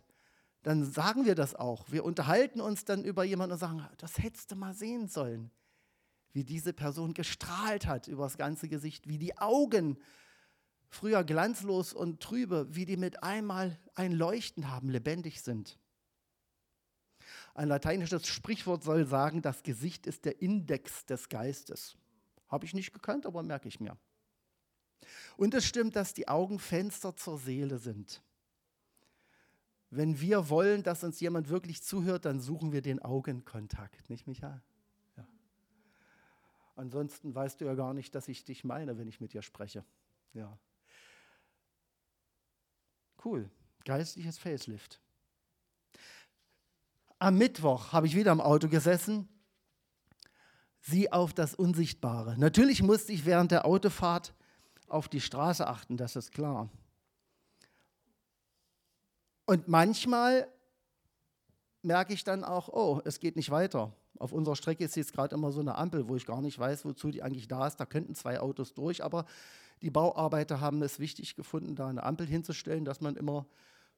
dann 0.62 0.84
sagen 0.84 1.26
wir 1.26 1.36
das 1.36 1.56
auch. 1.56 1.90
Wir 1.90 2.04
unterhalten 2.04 2.60
uns 2.60 2.84
dann 2.84 3.06
über 3.06 3.24
jemanden 3.24 3.54
und 3.54 3.60
sagen, 3.60 3.88
das 3.98 4.18
hättest 4.18 4.52
du 4.52 4.58
mal 4.58 4.74
sehen 4.74 5.08
sollen, 5.08 5.50
wie 6.34 6.44
diese 6.44 6.74
Person 6.74 7.14
gestrahlt 7.14 7.86
hat 7.86 8.08
über 8.08 8.24
das 8.24 8.38
ganze 8.38 8.68
Gesicht, 8.68 9.08
wie 9.08 9.18
die 9.18 9.38
Augen 9.38 9.98
früher 10.90 11.24
glanzlos 11.24 11.94
und 11.94 12.20
trübe, 12.22 12.68
wie 12.70 12.86
die 12.86 12.98
mit 12.98 13.24
einmal 13.24 13.80
ein 13.96 14.12
Leuchten 14.12 14.70
haben, 14.70 14.90
lebendig 14.90 15.42
sind. 15.42 15.78
Ein 17.54 17.68
lateinisches 17.68 18.28
Sprichwort 18.28 18.84
soll 18.84 19.06
sagen, 19.06 19.42
das 19.42 19.64
Gesicht 19.64 20.08
ist 20.08 20.26
der 20.26 20.42
Index 20.42 21.06
des 21.06 21.30
Geistes. 21.30 21.98
Habe 22.48 22.66
ich 22.66 22.74
nicht 22.74 22.94
gekannt, 22.94 23.26
aber 23.26 23.44
merke 23.44 23.68
ich 23.68 23.80
mir. 23.80 23.98
Und 25.38 25.54
es 25.54 25.66
stimmt, 25.66 25.96
dass 25.96 26.14
die 26.14 26.28
Augen 26.28 26.60
Fenster 26.60 27.16
zur 27.16 27.38
Seele 27.38 27.78
sind. 27.78 28.22
Wenn 29.92 30.20
wir 30.20 30.50
wollen, 30.50 30.84
dass 30.84 31.04
uns 31.04 31.20
jemand 31.20 31.50
wirklich 31.50 31.82
zuhört, 31.82 32.26
dann 32.26 32.40
suchen 32.40 32.72
wir 32.72 32.82
den 32.82 33.00
Augenkontakt, 33.00 34.10
nicht 34.10 34.28
Michael? 34.28 34.62
Ansonsten 36.80 37.36
weißt 37.36 37.60
du 37.60 37.66
ja 37.66 37.76
gar 37.76 37.94
nicht, 37.94 38.16
dass 38.16 38.30
ich 38.30 38.46
dich 38.46 38.64
meine, 38.64 38.98
wenn 38.98 39.10
ich 39.10 39.20
mit 39.20 39.34
dir 39.34 39.42
spreche. 39.42 39.84
Ja. 40.34 40.58
Cool. 43.26 43.50
Geistliches 43.84 44.38
Facelift. 44.38 45.02
Am 47.18 47.38
Mittwoch 47.38 47.92
habe 47.92 48.08
ich 48.08 48.16
wieder 48.16 48.32
im 48.32 48.40
Auto 48.40 48.70
gesessen. 48.70 49.28
Sieh 50.80 51.12
auf 51.12 51.34
das 51.34 51.54
Unsichtbare. 51.54 52.38
Natürlich 52.38 52.82
musste 52.82 53.12
ich 53.12 53.26
während 53.26 53.52
der 53.52 53.66
Autofahrt 53.66 54.34
auf 54.88 55.10
die 55.10 55.20
Straße 55.20 55.68
achten, 55.68 55.98
das 55.98 56.16
ist 56.16 56.32
klar. 56.32 56.70
Und 59.46 59.68
manchmal 59.68 60.48
merke 61.82 62.14
ich 62.14 62.24
dann 62.24 62.46
auch, 62.46 62.70
oh, 62.70 63.02
es 63.04 63.20
geht 63.20 63.36
nicht 63.36 63.52
weiter. 63.52 63.94
Auf 64.18 64.34
unserer 64.34 64.56
Strecke 64.56 64.84
ist 64.84 64.96
jetzt 64.96 65.14
gerade 65.14 65.36
immer 65.36 65.52
so 65.52 65.60
eine 65.60 65.76
Ampel, 65.76 66.10
wo 66.10 66.16
ich 66.16 66.26
gar 66.26 66.42
nicht 66.42 66.58
weiß, 66.58 66.86
wozu 66.86 67.12
die 67.12 67.24
eigentlich 67.24 67.48
da 67.48 67.68
ist. 67.68 67.78
Da 67.78 67.86
könnten 67.86 68.16
zwei 68.16 68.40
Autos 68.40 68.74
durch, 68.74 69.04
aber 69.04 69.26
die 69.82 69.92
Bauarbeiter 69.92 70.60
haben 70.60 70.82
es 70.82 71.00
wichtig 71.00 71.36
gefunden, 71.36 71.76
da 71.76 71.88
eine 71.88 72.04
Ampel 72.04 72.28
hinzustellen, 72.28 72.84
dass 72.84 73.00
man 73.02 73.16
immer 73.16 73.46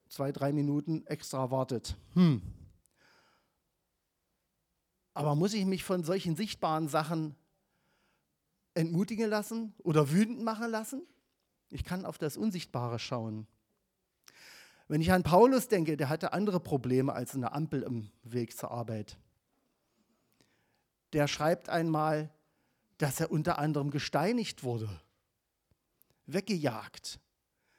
zwei, 0.08 0.32
drei 0.32 0.52
Minuten 0.52 1.06
extra 1.08 1.50
wartet. 1.50 1.96
Hm. 2.14 2.42
Aber 5.14 5.36
muss 5.36 5.54
ich 5.54 5.66
mich 5.66 5.84
von 5.84 6.04
solchen 6.04 6.36
sichtbaren 6.36 6.88
Sachen 6.88 7.36
entmutigen 8.74 9.30
lassen 9.30 9.74
oder 9.80 10.12
wütend 10.12 10.44
machen 10.44 10.70
lassen? 10.70 11.02
Ich 11.70 11.84
kann 11.84 12.06
auf 12.06 12.18
das 12.18 12.38
Unsichtbare 12.38 13.00
schauen. 13.00 13.48
Wenn 14.88 15.02
ich 15.02 15.12
an 15.12 15.24
Paulus 15.24 15.68
denke, 15.68 15.96
der 15.96 16.10
hatte 16.10 16.34
andere 16.34 16.60
Probleme 16.60 17.14
als 17.14 17.34
eine 17.34 17.54
Ampel 17.54 17.84
im 17.84 18.12
Weg 18.24 18.58
zur 18.58 18.72
Arbeit. 18.72 19.18
Der 21.14 21.28
schreibt 21.28 21.70
einmal, 21.70 22.30
dass 22.98 23.20
er 23.20 23.32
unter 23.32 23.58
anderem 23.58 23.92
gesteinigt 23.92 24.64
wurde, 24.64 24.90
weggejagt, 26.28 27.20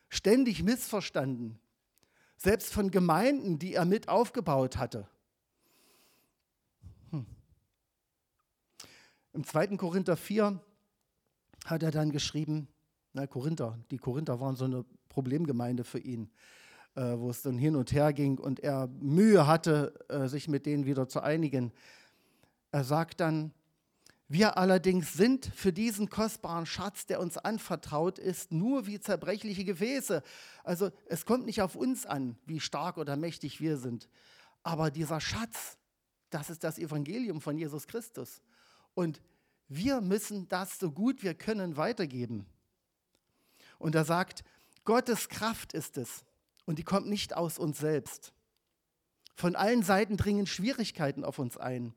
ständig 0.09 0.63
missverstanden, 0.63 1.59
selbst 2.37 2.73
von 2.73 2.91
Gemeinden, 2.91 3.59
die 3.59 3.75
er 3.75 3.85
mit 3.85 4.09
aufgebaut 4.09 4.77
hatte. 4.77 5.09
Hm. 7.11 7.27
Im 9.33 9.45
2. 9.45 9.77
Korinther 9.77 10.17
4 10.17 10.61
hat 11.67 11.83
er 11.83 11.93
dann 11.93 12.11
geschrieben, 12.11 12.69
na 13.13 13.27
Korinther, 13.27 13.79
die 13.91 13.99
Korinther 13.99 14.41
waren 14.41 14.57
so 14.57 14.65
eine 14.65 14.85
Problemgemeinde 15.09 15.85
für 15.85 15.99
ihn, 15.99 16.31
äh, 16.95 17.17
wo 17.17 17.31
es 17.31 17.43
dann 17.43 17.59
hin 17.59 17.77
und 17.77 17.93
her 17.93 18.13
ging 18.13 18.39
und 18.39 18.61
er 18.61 18.89
Mühe 18.89 19.47
hatte, 19.47 19.95
äh, 20.09 20.27
sich 20.29 20.49
mit 20.49 20.67
denen 20.67 20.87
wieder 20.87 21.09
zu 21.09 21.23
einigen. 21.23 21.73
Er 22.73 22.85
sagt 22.85 23.21
dann, 23.21 23.53
wir 24.29 24.57
allerdings 24.57 25.13
sind 25.13 25.45
für 25.55 25.75
diesen 25.75 26.09
kostbaren 26.09 26.65
Schatz, 26.65 27.05
der 27.05 27.21
uns 27.21 27.37
anvertraut 27.37 28.19
ist, 28.19 28.51
nur 28.51 28.87
wie 28.87 28.99
zerbrechliche 28.99 29.63
Gefäße. 29.63 30.23
Also 30.65 30.91
es 31.07 31.27
kommt 31.27 31.45
nicht 31.45 31.61
auf 31.61 31.77
uns 31.77 32.07
an, 32.07 32.39
wie 32.47 32.59
stark 32.59 32.97
oder 32.97 33.17
mächtig 33.17 33.61
wir 33.61 33.77
sind. 33.77 34.09
Aber 34.63 34.91
dieser 34.91 35.21
Schatz, 35.21 35.77
das 36.31 36.49
ist 36.49 36.65
das 36.65 36.79
Evangelium 36.79 37.43
von 37.43 37.59
Jesus 37.59 37.87
Christus. 37.87 38.41
Und 38.95 39.21
wir 39.69 40.01
müssen 40.01 40.49
das 40.49 40.79
so 40.79 40.91
gut 40.91 41.23
wir 41.23 41.35
können 41.35 41.77
weitergeben. 41.77 42.47
Und 43.79 43.95
er 43.95 44.07
sagt, 44.07 44.45
Gottes 44.87 45.29
Kraft 45.29 45.75
ist 45.75 45.99
es. 45.99 46.25
Und 46.65 46.79
die 46.79 46.85
kommt 46.85 47.07
nicht 47.07 47.37
aus 47.37 47.59
uns 47.59 47.79
selbst. 47.79 48.33
Von 49.35 49.57
allen 49.57 49.83
Seiten 49.83 50.17
dringen 50.17 50.47
Schwierigkeiten 50.47 51.23
auf 51.23 51.39
uns 51.39 51.59
ein 51.59 51.95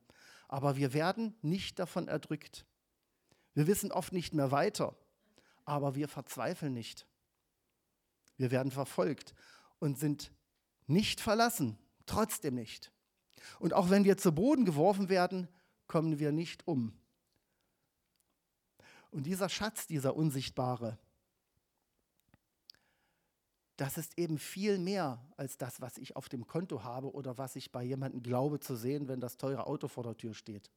aber 0.56 0.78
wir 0.78 0.94
werden 0.94 1.36
nicht 1.42 1.80
davon 1.80 2.08
erdrückt. 2.08 2.66
Wir 3.56 3.68
wissen 3.68 3.92
oft 3.92 4.14
nicht 4.14 4.34
mehr 4.34 4.52
weiter, 4.52 4.96
aber 5.66 5.96
wir 5.96 6.08
verzweifeln 6.08 6.72
nicht. 6.72 7.06
Wir 8.38 8.52
werden 8.52 8.72
verfolgt 8.72 9.34
und 9.80 10.00
sind 10.00 10.32
nicht 10.88 11.20
verlassen, 11.20 11.78
trotzdem 12.06 12.56
nicht. 12.56 12.94
Und 13.60 13.74
auch 13.74 13.90
wenn 13.90 14.06
wir 14.06 14.18
zu 14.18 14.32
Boden 14.32 14.64
geworfen 14.64 15.10
werden, 15.10 15.50
kommen 15.88 16.20
wir 16.20 16.32
nicht 16.32 16.66
um. 16.66 16.98
Und 19.12 19.24
dieser 19.24 19.50
Schatz, 19.50 19.88
dieser 19.88 20.16
unsichtbare, 20.16 20.98
das 23.78 23.98
ist 23.98 24.18
eben 24.18 24.38
viel 24.38 24.78
mehr 24.78 25.22
als 25.36 25.58
das, 25.58 25.82
was 25.82 25.98
ich 25.98 26.16
auf 26.16 26.30
dem 26.30 26.48
Konto 26.48 26.84
habe 26.84 27.14
oder 27.14 27.38
was 27.38 27.56
ich 27.56 27.72
bei 27.72 27.84
jemandem 27.84 28.24
glaube 28.24 28.60
zu 28.60 28.76
sehen, 28.76 29.08
wenn 29.08 29.20
das 29.20 29.38
teure 29.38 29.68
Auto 29.68 29.88
vor 29.88 30.04
der 30.04 30.16
Tür 30.16 30.34
steht. 30.34 30.72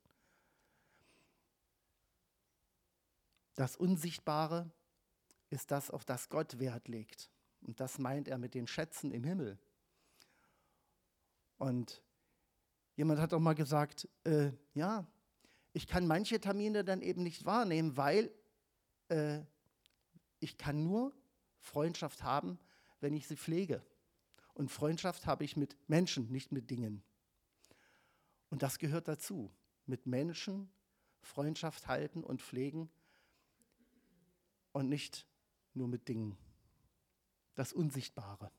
Das 3.55 3.77
Unsichtbare 3.77 4.71
ist 5.51 5.71
das, 5.71 5.91
auf 5.91 6.05
das 6.05 6.29
Gott 6.29 6.59
Wert 6.59 6.89
legt. 6.89 7.31
Und 7.61 7.81
das 7.81 7.99
meint 7.99 8.29
er 8.29 8.39
mit 8.39 8.55
den 8.55 8.67
Schätzen 8.67 9.11
im 9.11 9.25
Himmel. 9.25 9.59
Und 11.57 12.03
jemand 12.97 13.21
hat 13.21 13.35
auch 13.35 13.41
mal 13.41 13.55
gesagt, 13.55 14.09
äh, 14.25 14.53
ja, 14.75 15.07
ich 15.73 15.87
kann 15.87 16.07
manche 16.07 16.41
Termine 16.41 16.85
dann 16.85 17.03
eben 17.03 17.23
nicht 17.23 17.45
wahrnehmen, 17.45 17.97
weil 17.97 18.31
äh, 19.09 19.41
ich 20.41 20.57
kann 20.57 20.85
nur 20.85 21.13
Freundschaft 21.59 22.23
haben, 22.23 22.59
wenn 23.01 23.15
ich 23.15 23.27
sie 23.27 23.37
pflege. 23.37 23.83
Und 24.55 24.71
Freundschaft 24.71 25.27
habe 25.27 25.45
ich 25.45 25.57
mit 25.57 25.77
Menschen, 25.89 26.31
nicht 26.33 26.53
mit 26.53 26.71
Dingen. 26.71 27.03
Und 28.51 28.63
das 28.63 28.79
gehört 28.79 29.09
dazu. 29.09 29.53
Mit 29.87 30.07
Menschen 30.07 30.71
Freundschaft 31.23 31.87
halten 31.89 32.25
und 32.25 32.43
pflegen 32.43 32.91
und 34.73 34.89
nicht 34.89 35.27
nur 35.75 35.89
mit 35.89 36.09
Dingen. 36.09 36.37
Das 37.55 37.73
Unsichtbare. 37.73 38.51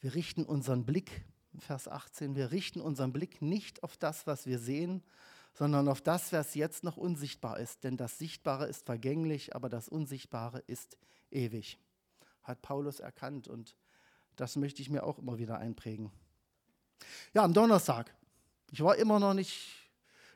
Wir 0.00 0.14
richten 0.14 0.44
unseren 0.44 0.84
Blick, 0.84 1.24
Vers 1.58 1.88
18, 1.88 2.34
wir 2.34 2.50
richten 2.50 2.80
unseren 2.80 3.12
Blick 3.12 3.40
nicht 3.40 3.82
auf 3.82 3.96
das, 3.96 4.26
was 4.26 4.46
wir 4.46 4.58
sehen, 4.58 5.02
sondern 5.54 5.88
auf 5.88 6.00
das, 6.00 6.32
was 6.32 6.54
jetzt 6.54 6.82
noch 6.82 6.96
unsichtbar 6.96 7.58
ist. 7.60 7.84
Denn 7.84 7.96
das 7.96 8.18
Sichtbare 8.18 8.66
ist 8.66 8.86
vergänglich, 8.86 9.54
aber 9.54 9.68
das 9.68 9.88
Unsichtbare 9.88 10.60
ist 10.66 10.96
ewig 11.30 11.78
hat 12.42 12.62
Paulus 12.62 13.00
erkannt 13.00 13.48
und 13.48 13.76
das 14.36 14.56
möchte 14.56 14.82
ich 14.82 14.90
mir 14.90 15.04
auch 15.04 15.18
immer 15.18 15.38
wieder 15.38 15.58
einprägen. 15.58 16.10
Ja, 17.34 17.42
am 17.42 17.52
Donnerstag. 17.52 18.14
Ich 18.70 18.82
war 18.82 18.96
immer 18.96 19.18
noch 19.18 19.34
nicht 19.34 19.90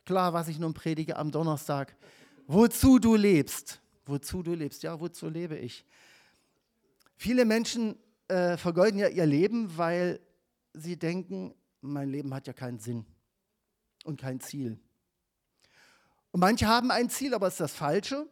klar, 0.05 0.33
was 0.33 0.49
ich 0.49 0.59
nun 0.59 0.75
predige 0.75 1.17
am 1.17 1.31
Donnerstag. 1.31 1.97
Wozu 2.47 2.99
du 2.99 3.17
lebst. 3.17 3.81
Wozu 4.05 4.43
du 4.43 4.55
lebst. 4.55 4.83
Ja, 4.83 5.01
wozu 5.01 5.29
lebe 5.29 5.57
ich? 5.57 5.85
Viele 7.17 7.45
Menschen 7.45 7.97
äh, 8.29 8.57
vergeuden 8.57 8.99
ja 8.99 9.09
ihr 9.09 9.27
Leben, 9.27 9.77
weil 9.77 10.21
sie 10.75 10.99
denken, 10.99 11.55
mein 11.81 12.11
Leben 12.11 12.35
hat 12.35 12.47
ja 12.47 12.53
keinen 12.53 12.79
Sinn 12.79 13.07
und 14.05 14.21
kein 14.21 14.41
Ziel. 14.41 14.79
Und 16.31 16.41
manche 16.41 16.67
haben 16.67 16.91
ein 16.91 17.09
Ziel, 17.09 17.35
aber 17.35 17.47
es 17.47 17.55
ist 17.55 17.61
das 17.61 17.75
Falsche. 17.75 18.29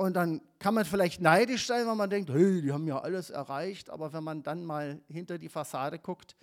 Und 0.00 0.14
dann 0.14 0.40
kann 0.58 0.72
man 0.72 0.86
vielleicht 0.86 1.20
neidisch 1.20 1.66
sein, 1.66 1.86
weil 1.86 1.94
man 1.94 2.08
denkt, 2.08 2.30
hey, 2.30 2.62
die 2.62 2.72
haben 2.72 2.86
ja 2.86 3.00
alles 3.00 3.28
erreicht. 3.28 3.90
Aber 3.90 4.14
wenn 4.14 4.24
man 4.24 4.42
dann 4.42 4.64
mal 4.64 4.98
hinter 5.08 5.36
die 5.36 5.50
Fassade 5.50 5.98
guckt, 5.98 6.38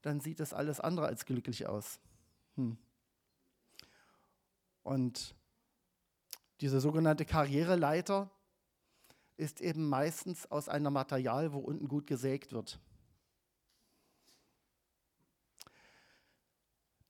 dann 0.00 0.20
sieht 0.20 0.40
das 0.40 0.54
alles 0.54 0.80
andere 0.80 1.04
als 1.04 1.26
glücklich 1.26 1.66
aus. 1.66 2.00
Hm. 2.54 2.78
Und 4.82 5.34
diese 6.62 6.80
sogenannte 6.80 7.26
Karriereleiter 7.26 8.30
ist 9.36 9.60
eben 9.60 9.90
meistens 9.90 10.50
aus 10.50 10.70
einem 10.70 10.94
Material, 10.94 11.52
wo 11.52 11.58
unten 11.58 11.88
gut 11.88 12.06
gesägt 12.06 12.54
wird. 12.54 12.80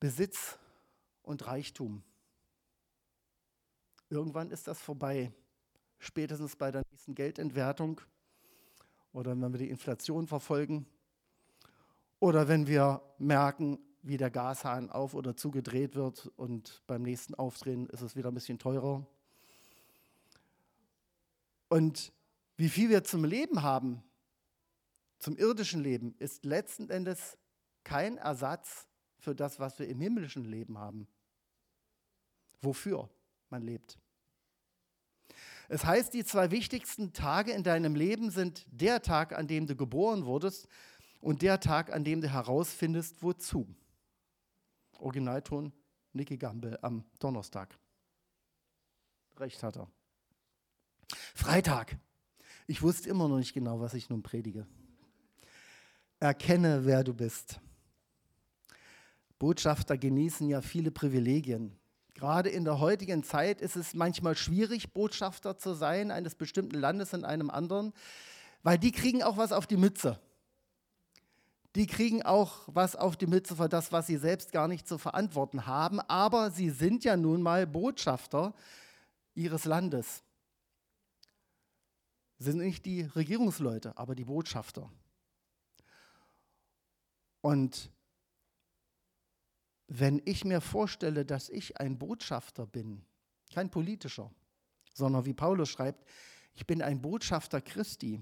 Besitz 0.01 0.59
und 1.23 1.47
Reichtum. 1.47 2.03
Irgendwann 4.09 4.51
ist 4.51 4.67
das 4.67 4.81
vorbei 4.81 5.31
spätestens 5.99 6.55
bei 6.55 6.71
der 6.71 6.83
nächsten 6.91 7.15
Geldentwertung 7.15 8.01
oder 9.13 9.31
wenn 9.31 9.51
wir 9.51 9.59
die 9.59 9.69
Inflation 9.69 10.27
verfolgen 10.27 10.85
oder 12.19 12.47
wenn 12.47 12.67
wir 12.67 13.01
merken, 13.17 13.79
wie 14.01 14.17
der 14.17 14.31
Gashahn 14.31 14.89
auf 14.89 15.13
oder 15.13 15.35
zugedreht 15.35 15.95
wird 15.95 16.31
und 16.37 16.81
beim 16.87 17.01
nächsten 17.01 17.35
Aufdrehen 17.35 17.87
ist 17.89 18.01
es 18.01 18.15
wieder 18.15 18.29
ein 18.31 18.33
bisschen 18.33 18.59
teurer. 18.59 19.05
Und 21.67 22.13
wie 22.55 22.69
viel 22.69 22.89
wir 22.89 23.03
zum 23.03 23.25
Leben 23.25 23.61
haben, 23.61 24.01
zum 25.19 25.35
irdischen 25.35 25.81
Leben, 25.81 26.15
ist 26.19 26.45
letzten 26.45 26.89
Endes 26.89 27.37
kein 27.83 28.17
Ersatz 28.17 28.87
für 29.19 29.35
das, 29.35 29.59
was 29.59 29.77
wir 29.79 29.87
im 29.87 29.99
himmlischen 29.99 30.45
Leben 30.45 30.77
haben. 30.77 31.07
Wofür 32.61 33.09
man 33.49 33.61
lebt. 33.61 33.97
Es 35.69 35.85
heißt, 35.85 36.13
die 36.13 36.23
zwei 36.23 36.51
wichtigsten 36.51 37.13
Tage 37.13 37.51
in 37.51 37.63
deinem 37.63 37.95
Leben 37.95 38.31
sind 38.31 38.65
der 38.71 39.01
Tag, 39.01 39.33
an 39.37 39.47
dem 39.47 39.67
du 39.67 39.75
geboren 39.75 40.25
wurdest 40.25 40.67
und 41.19 41.41
der 41.41 41.59
Tag, 41.59 41.91
an 41.91 42.03
dem 42.03 42.21
du 42.21 42.29
herausfindest, 42.29 43.21
wozu. 43.21 43.67
Originalton 44.99 45.73
Nicky 46.13 46.37
Gamble 46.37 46.81
am 46.81 47.03
Donnerstag. 47.19 47.77
Recht 49.37 49.61
hat 49.61 49.77
er. 49.77 49.89
Freitag. 51.35 51.97
Ich 52.65 52.81
wusste 52.81 53.09
immer 53.09 53.27
noch 53.27 53.37
nicht 53.37 53.53
genau, 53.53 53.79
was 53.79 53.93
ich 53.93 54.09
nun 54.09 54.23
predige. 54.23 54.65
Erkenne, 56.19 56.85
wer 56.85 57.03
du 57.03 57.13
bist. 57.13 57.59
Botschafter 59.37 59.97
genießen 59.97 60.49
ja 60.49 60.61
viele 60.61 60.91
Privilegien. 60.91 61.76
Gerade 62.17 62.49
in 62.49 62.65
der 62.65 62.79
heutigen 62.79 63.21
Zeit 63.21 63.61
ist 63.61 63.75
es 63.75 63.93
manchmal 63.93 64.35
schwierig, 64.35 64.91
Botschafter 64.91 65.55
zu 65.59 65.75
sein 65.75 66.09
eines 66.09 66.33
bestimmten 66.33 66.75
Landes 66.79 67.13
in 67.13 67.23
einem 67.23 67.51
anderen, 67.51 67.93
weil 68.63 68.79
die 68.79 68.91
kriegen 68.91 69.21
auch 69.21 69.37
was 69.37 69.51
auf 69.51 69.67
die 69.67 69.77
Mütze. 69.77 70.19
Die 71.75 71.85
kriegen 71.85 72.23
auch 72.23 72.61
was 72.65 72.95
auf 72.95 73.17
die 73.17 73.27
Mütze 73.27 73.55
für 73.55 73.69
das, 73.69 73.91
was 73.91 74.07
sie 74.07 74.17
selbst 74.17 74.51
gar 74.51 74.67
nicht 74.67 74.87
zu 74.87 74.97
verantworten 74.97 75.67
haben, 75.67 75.99
aber 75.99 76.49
sie 76.49 76.71
sind 76.71 77.03
ja 77.03 77.15
nun 77.15 77.43
mal 77.43 77.67
Botschafter 77.67 78.55
ihres 79.35 79.65
Landes. 79.65 80.23
Sind 82.39 82.57
nicht 82.57 82.83
die 82.87 83.01
Regierungsleute, 83.03 83.95
aber 83.95 84.15
die 84.15 84.25
Botschafter. 84.25 84.89
Und 87.41 87.91
wenn 89.87 90.21
ich 90.25 90.43
mir 90.43 90.61
vorstelle, 90.61 91.25
dass 91.25 91.49
ich 91.49 91.79
ein 91.79 91.97
Botschafter 91.97 92.65
bin, 92.65 93.05
kein 93.53 93.69
politischer, 93.69 94.31
sondern 94.93 95.25
wie 95.25 95.33
Paulus 95.33 95.69
schreibt, 95.69 96.05
ich 96.53 96.65
bin 96.65 96.81
ein 96.81 97.01
Botschafter 97.01 97.61
Christi. 97.61 98.21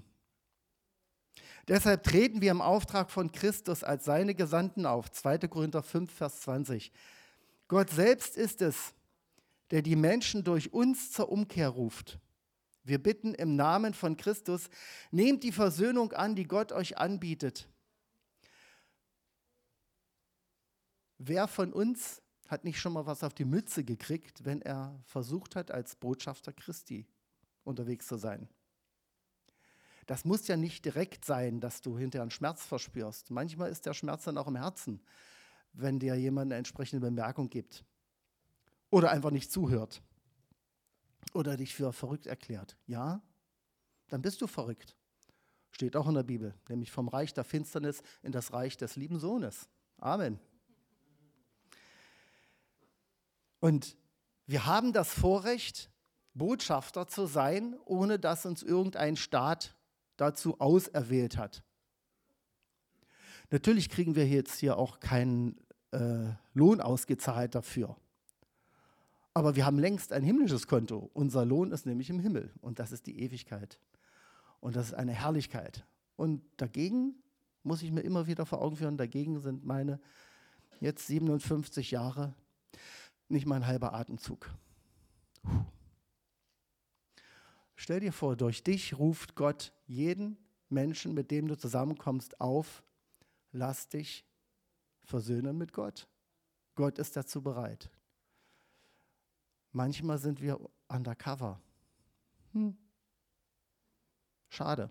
Deshalb 1.68 2.04
treten 2.04 2.40
wir 2.40 2.50
im 2.50 2.60
Auftrag 2.60 3.10
von 3.10 3.32
Christus 3.32 3.82
als 3.82 4.04
seine 4.04 4.34
Gesandten 4.34 4.86
auf. 4.86 5.10
2. 5.10 5.38
Korinther 5.48 5.82
5, 5.82 6.12
Vers 6.12 6.42
20. 6.42 6.92
Gott 7.66 7.90
selbst 7.90 8.36
ist 8.36 8.62
es, 8.62 8.94
der 9.72 9.82
die 9.82 9.96
Menschen 9.96 10.44
durch 10.44 10.72
uns 10.72 11.10
zur 11.10 11.30
Umkehr 11.30 11.68
ruft. 11.68 12.20
Wir 12.84 13.02
bitten 13.02 13.34
im 13.34 13.56
Namen 13.56 13.94
von 13.94 14.16
Christus, 14.16 14.68
nehmt 15.10 15.42
die 15.42 15.50
Versöhnung 15.50 16.12
an, 16.12 16.36
die 16.36 16.44
Gott 16.44 16.70
euch 16.70 16.98
anbietet. 16.98 17.68
Wer 21.18 21.48
von 21.48 21.72
uns 21.72 22.22
hat 22.48 22.64
nicht 22.64 22.78
schon 22.78 22.92
mal 22.92 23.06
was 23.06 23.24
auf 23.24 23.34
die 23.34 23.44
Mütze 23.44 23.84
gekriegt, 23.84 24.44
wenn 24.44 24.62
er 24.62 25.00
versucht 25.04 25.56
hat, 25.56 25.70
als 25.70 25.96
Botschafter 25.96 26.52
Christi 26.52 27.06
unterwegs 27.64 28.06
zu 28.06 28.16
sein? 28.16 28.48
Das 30.06 30.24
muss 30.24 30.46
ja 30.46 30.56
nicht 30.56 30.84
direkt 30.84 31.24
sein, 31.24 31.60
dass 31.60 31.80
du 31.80 31.98
hinterher 31.98 32.22
einen 32.22 32.30
Schmerz 32.30 32.64
verspürst. 32.64 33.30
Manchmal 33.30 33.70
ist 33.70 33.86
der 33.86 33.94
Schmerz 33.94 34.24
dann 34.24 34.38
auch 34.38 34.46
im 34.46 34.56
Herzen, 34.56 35.00
wenn 35.72 35.98
dir 35.98 36.14
jemand 36.14 36.52
eine 36.52 36.58
entsprechende 36.58 37.04
Bemerkung 37.04 37.50
gibt 37.50 37.84
oder 38.90 39.10
einfach 39.10 39.32
nicht 39.32 39.50
zuhört 39.50 40.00
oder 41.34 41.56
dich 41.56 41.74
für 41.74 41.92
verrückt 41.92 42.26
erklärt. 42.26 42.76
Ja, 42.86 43.20
dann 44.08 44.22
bist 44.22 44.40
du 44.40 44.46
verrückt. 44.46 44.96
Steht 45.72 45.96
auch 45.96 46.06
in 46.08 46.14
der 46.14 46.22
Bibel, 46.22 46.54
nämlich 46.68 46.92
vom 46.92 47.08
Reich 47.08 47.34
der 47.34 47.44
Finsternis 47.44 48.02
in 48.22 48.32
das 48.32 48.52
Reich 48.52 48.76
des 48.76 48.94
lieben 48.96 49.18
Sohnes. 49.18 49.68
Amen. 49.98 50.38
Und 53.60 53.96
wir 54.46 54.66
haben 54.66 54.92
das 54.92 55.12
Vorrecht, 55.12 55.90
Botschafter 56.34 57.06
zu 57.06 57.26
sein, 57.26 57.76
ohne 57.84 58.18
dass 58.18 58.46
uns 58.46 58.62
irgendein 58.62 59.16
Staat 59.16 59.74
dazu 60.16 60.60
auserwählt 60.60 61.36
hat. 61.36 61.62
Natürlich 63.50 63.88
kriegen 63.88 64.14
wir 64.14 64.26
jetzt 64.26 64.58
hier 64.58 64.76
auch 64.76 65.00
keinen 65.00 65.56
äh, 65.92 66.32
Lohn 66.52 66.80
ausgezahlt 66.80 67.54
dafür. 67.54 67.96
Aber 69.34 69.54
wir 69.54 69.66
haben 69.66 69.78
längst 69.78 70.12
ein 70.12 70.22
himmlisches 70.22 70.66
Konto. 70.66 71.10
Unser 71.12 71.44
Lohn 71.44 71.70
ist 71.70 71.86
nämlich 71.86 72.10
im 72.10 72.18
Himmel 72.18 72.52
und 72.60 72.78
das 72.78 72.92
ist 72.92 73.06
die 73.06 73.20
Ewigkeit. 73.20 73.78
Und 74.60 74.76
das 74.76 74.88
ist 74.88 74.94
eine 74.94 75.12
Herrlichkeit. 75.12 75.84
Und 76.16 76.42
dagegen 76.56 77.14
muss 77.62 77.82
ich 77.82 77.92
mir 77.92 78.00
immer 78.00 78.26
wieder 78.26 78.46
vor 78.46 78.62
Augen 78.62 78.76
führen, 78.76 78.96
dagegen 78.96 79.40
sind 79.40 79.64
meine 79.64 80.00
jetzt 80.80 81.06
57 81.06 81.90
Jahre 81.90 82.34
nicht 83.28 83.46
mein 83.46 83.66
halber 83.66 83.92
Atemzug. 83.94 84.50
Puh. 85.42 85.64
Stell 87.76 88.00
dir 88.00 88.12
vor, 88.12 88.36
durch 88.36 88.62
dich 88.62 88.98
ruft 88.98 89.34
Gott 89.34 89.72
jeden 89.86 90.38
Menschen, 90.68 91.14
mit 91.14 91.30
dem 91.30 91.46
du 91.46 91.56
zusammenkommst, 91.56 92.40
auf, 92.40 92.82
lass 93.52 93.88
dich 93.88 94.24
versöhnen 95.04 95.56
mit 95.58 95.72
Gott. 95.72 96.08
Gott 96.74 96.98
ist 96.98 97.16
dazu 97.16 97.42
bereit. 97.42 97.90
Manchmal 99.72 100.18
sind 100.18 100.40
wir 100.40 100.58
undercover. 100.88 101.60
Hm. 102.52 102.76
Schade. 104.48 104.90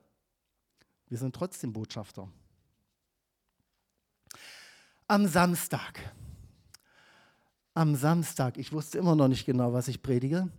Wir 1.07 1.17
sind 1.17 1.35
trotzdem 1.35 1.73
Botschafter. 1.73 2.31
Am 5.07 5.27
Samstag 5.27 6.14
am 7.75 7.95
Samstag, 7.95 8.57
ich 8.57 8.71
wusste 8.71 8.97
immer 8.97 9.15
noch 9.15 9.27
nicht 9.27 9.45
genau, 9.45 9.73
was 9.73 9.87
ich 9.87 10.01
predige, 10.01 10.49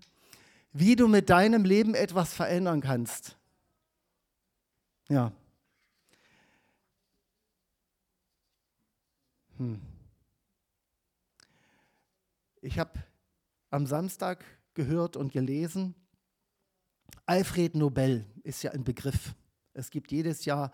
wie 0.72 0.94
du 0.94 1.08
mit 1.08 1.30
deinem 1.30 1.64
Leben 1.64 1.94
etwas 1.94 2.34
verändern 2.34 2.80
kannst. 2.80 3.36
Ja. 5.08 5.32
Hm. 9.56 9.80
Ich 12.60 12.78
habe 12.78 13.02
am 13.70 13.86
Samstag 13.86 14.44
gehört 14.74 15.16
und 15.16 15.32
gelesen, 15.32 15.94
Alfred 17.24 17.74
Nobel 17.74 18.26
ist 18.42 18.62
ja 18.62 18.72
ein 18.72 18.84
Begriff. 18.84 19.34
Es 19.72 19.90
gibt 19.90 20.12
jedes 20.12 20.44
Jahr 20.44 20.70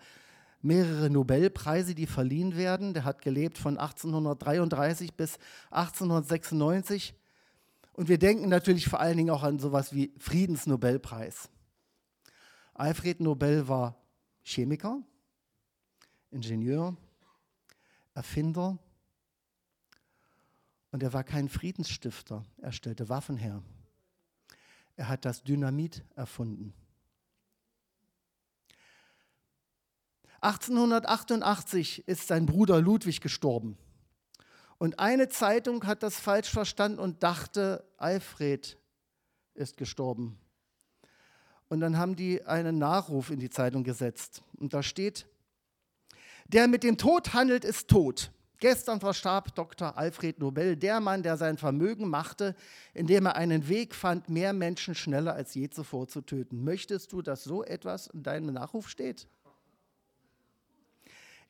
mehrere 0.63 1.09
Nobelpreise, 1.09 1.93
die 1.93 2.07
verliehen 2.07 2.55
werden. 2.55 2.93
Der 2.93 3.03
hat 3.03 3.21
gelebt 3.21 3.57
von 3.57 3.77
1833 3.77 5.13
bis 5.13 5.37
1896. 5.69 7.13
Und 7.93 8.07
wir 8.07 8.17
denken 8.17 8.49
natürlich 8.49 8.87
vor 8.87 8.99
allen 8.99 9.17
Dingen 9.17 9.29
auch 9.29 9.43
an 9.43 9.59
sowas 9.59 9.93
wie 9.93 10.11
Friedensnobelpreis. 10.17 11.49
Alfred 12.73 13.19
Nobel 13.19 13.67
war 13.67 13.95
Chemiker, 14.41 15.01
Ingenieur, 16.31 16.97
Erfinder 18.15 18.79
und 20.91 21.03
er 21.03 21.13
war 21.13 21.23
kein 21.23 21.49
Friedensstifter. 21.49 22.43
Er 22.57 22.71
stellte 22.71 23.09
Waffen 23.09 23.37
her. 23.37 23.61
Er 24.95 25.09
hat 25.09 25.25
das 25.25 25.43
Dynamit 25.43 26.03
erfunden. 26.15 26.73
1888 30.43 32.05
ist 32.05 32.27
sein 32.27 32.45
Bruder 32.45 32.81
Ludwig 32.81 33.21
gestorben. 33.21 33.77
Und 34.77 34.99
eine 34.99 35.29
Zeitung 35.29 35.85
hat 35.85 36.03
das 36.03 36.17
falsch 36.17 36.49
verstanden 36.49 36.99
und 36.99 37.23
dachte, 37.23 37.85
Alfred 37.97 38.77
ist 39.53 39.77
gestorben. 39.77 40.37
Und 41.69 41.79
dann 41.79 41.97
haben 41.97 42.17
die 42.17 42.43
einen 42.45 42.77
Nachruf 42.77 43.29
in 43.29 43.39
die 43.39 43.49
Zeitung 43.49 43.85
gesetzt. 43.85 44.43
Und 44.57 44.73
da 44.73 44.83
steht, 44.83 45.25
der 46.47 46.67
mit 46.67 46.83
dem 46.83 46.97
Tod 46.97 47.33
handelt, 47.33 47.63
ist 47.63 47.87
tot. 47.87 48.29
Gestern 48.59 48.99
verstarb 48.99 49.55
Dr. 49.55 49.97
Alfred 49.97 50.39
Nobel, 50.39 50.75
der 50.75 50.99
Mann, 50.99 51.23
der 51.23 51.37
sein 51.37 51.57
Vermögen 51.57 52.09
machte, 52.09 52.53
indem 52.93 53.27
er 53.27 53.37
einen 53.37 53.69
Weg 53.69 53.95
fand, 53.95 54.29
mehr 54.29 54.51
Menschen 54.51 54.93
schneller 54.93 55.33
als 55.33 55.53
je 55.53 55.69
zuvor 55.69 56.09
zu 56.09 56.21
töten. 56.21 56.65
Möchtest 56.65 57.13
du, 57.13 57.21
dass 57.21 57.45
so 57.45 57.63
etwas 57.63 58.07
in 58.07 58.23
deinem 58.23 58.53
Nachruf 58.53 58.89
steht? 58.89 59.27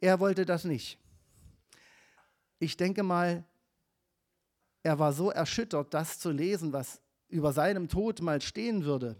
Er 0.03 0.19
wollte 0.19 0.45
das 0.45 0.65
nicht. 0.65 0.99
Ich 2.59 2.75
denke 2.75 3.03
mal, 3.03 3.45
er 4.81 4.99
war 4.99 5.13
so 5.13 5.31
erschüttert, 5.31 5.93
das 5.93 6.19
zu 6.19 6.29
lesen, 6.31 6.73
was 6.73 6.99
über 7.29 7.53
seinem 7.53 7.87
Tod 7.87 8.19
mal 8.19 8.41
stehen 8.41 8.83
würde, 8.83 9.15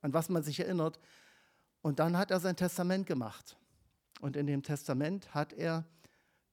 an 0.00 0.14
was 0.14 0.30
man 0.30 0.42
sich 0.42 0.60
erinnert. 0.60 0.98
Und 1.82 1.98
dann 1.98 2.16
hat 2.16 2.30
er 2.30 2.40
sein 2.40 2.56
Testament 2.56 3.06
gemacht. 3.06 3.58
Und 4.22 4.34
in 4.34 4.46
dem 4.46 4.62
Testament 4.62 5.34
hat 5.34 5.52
er 5.52 5.84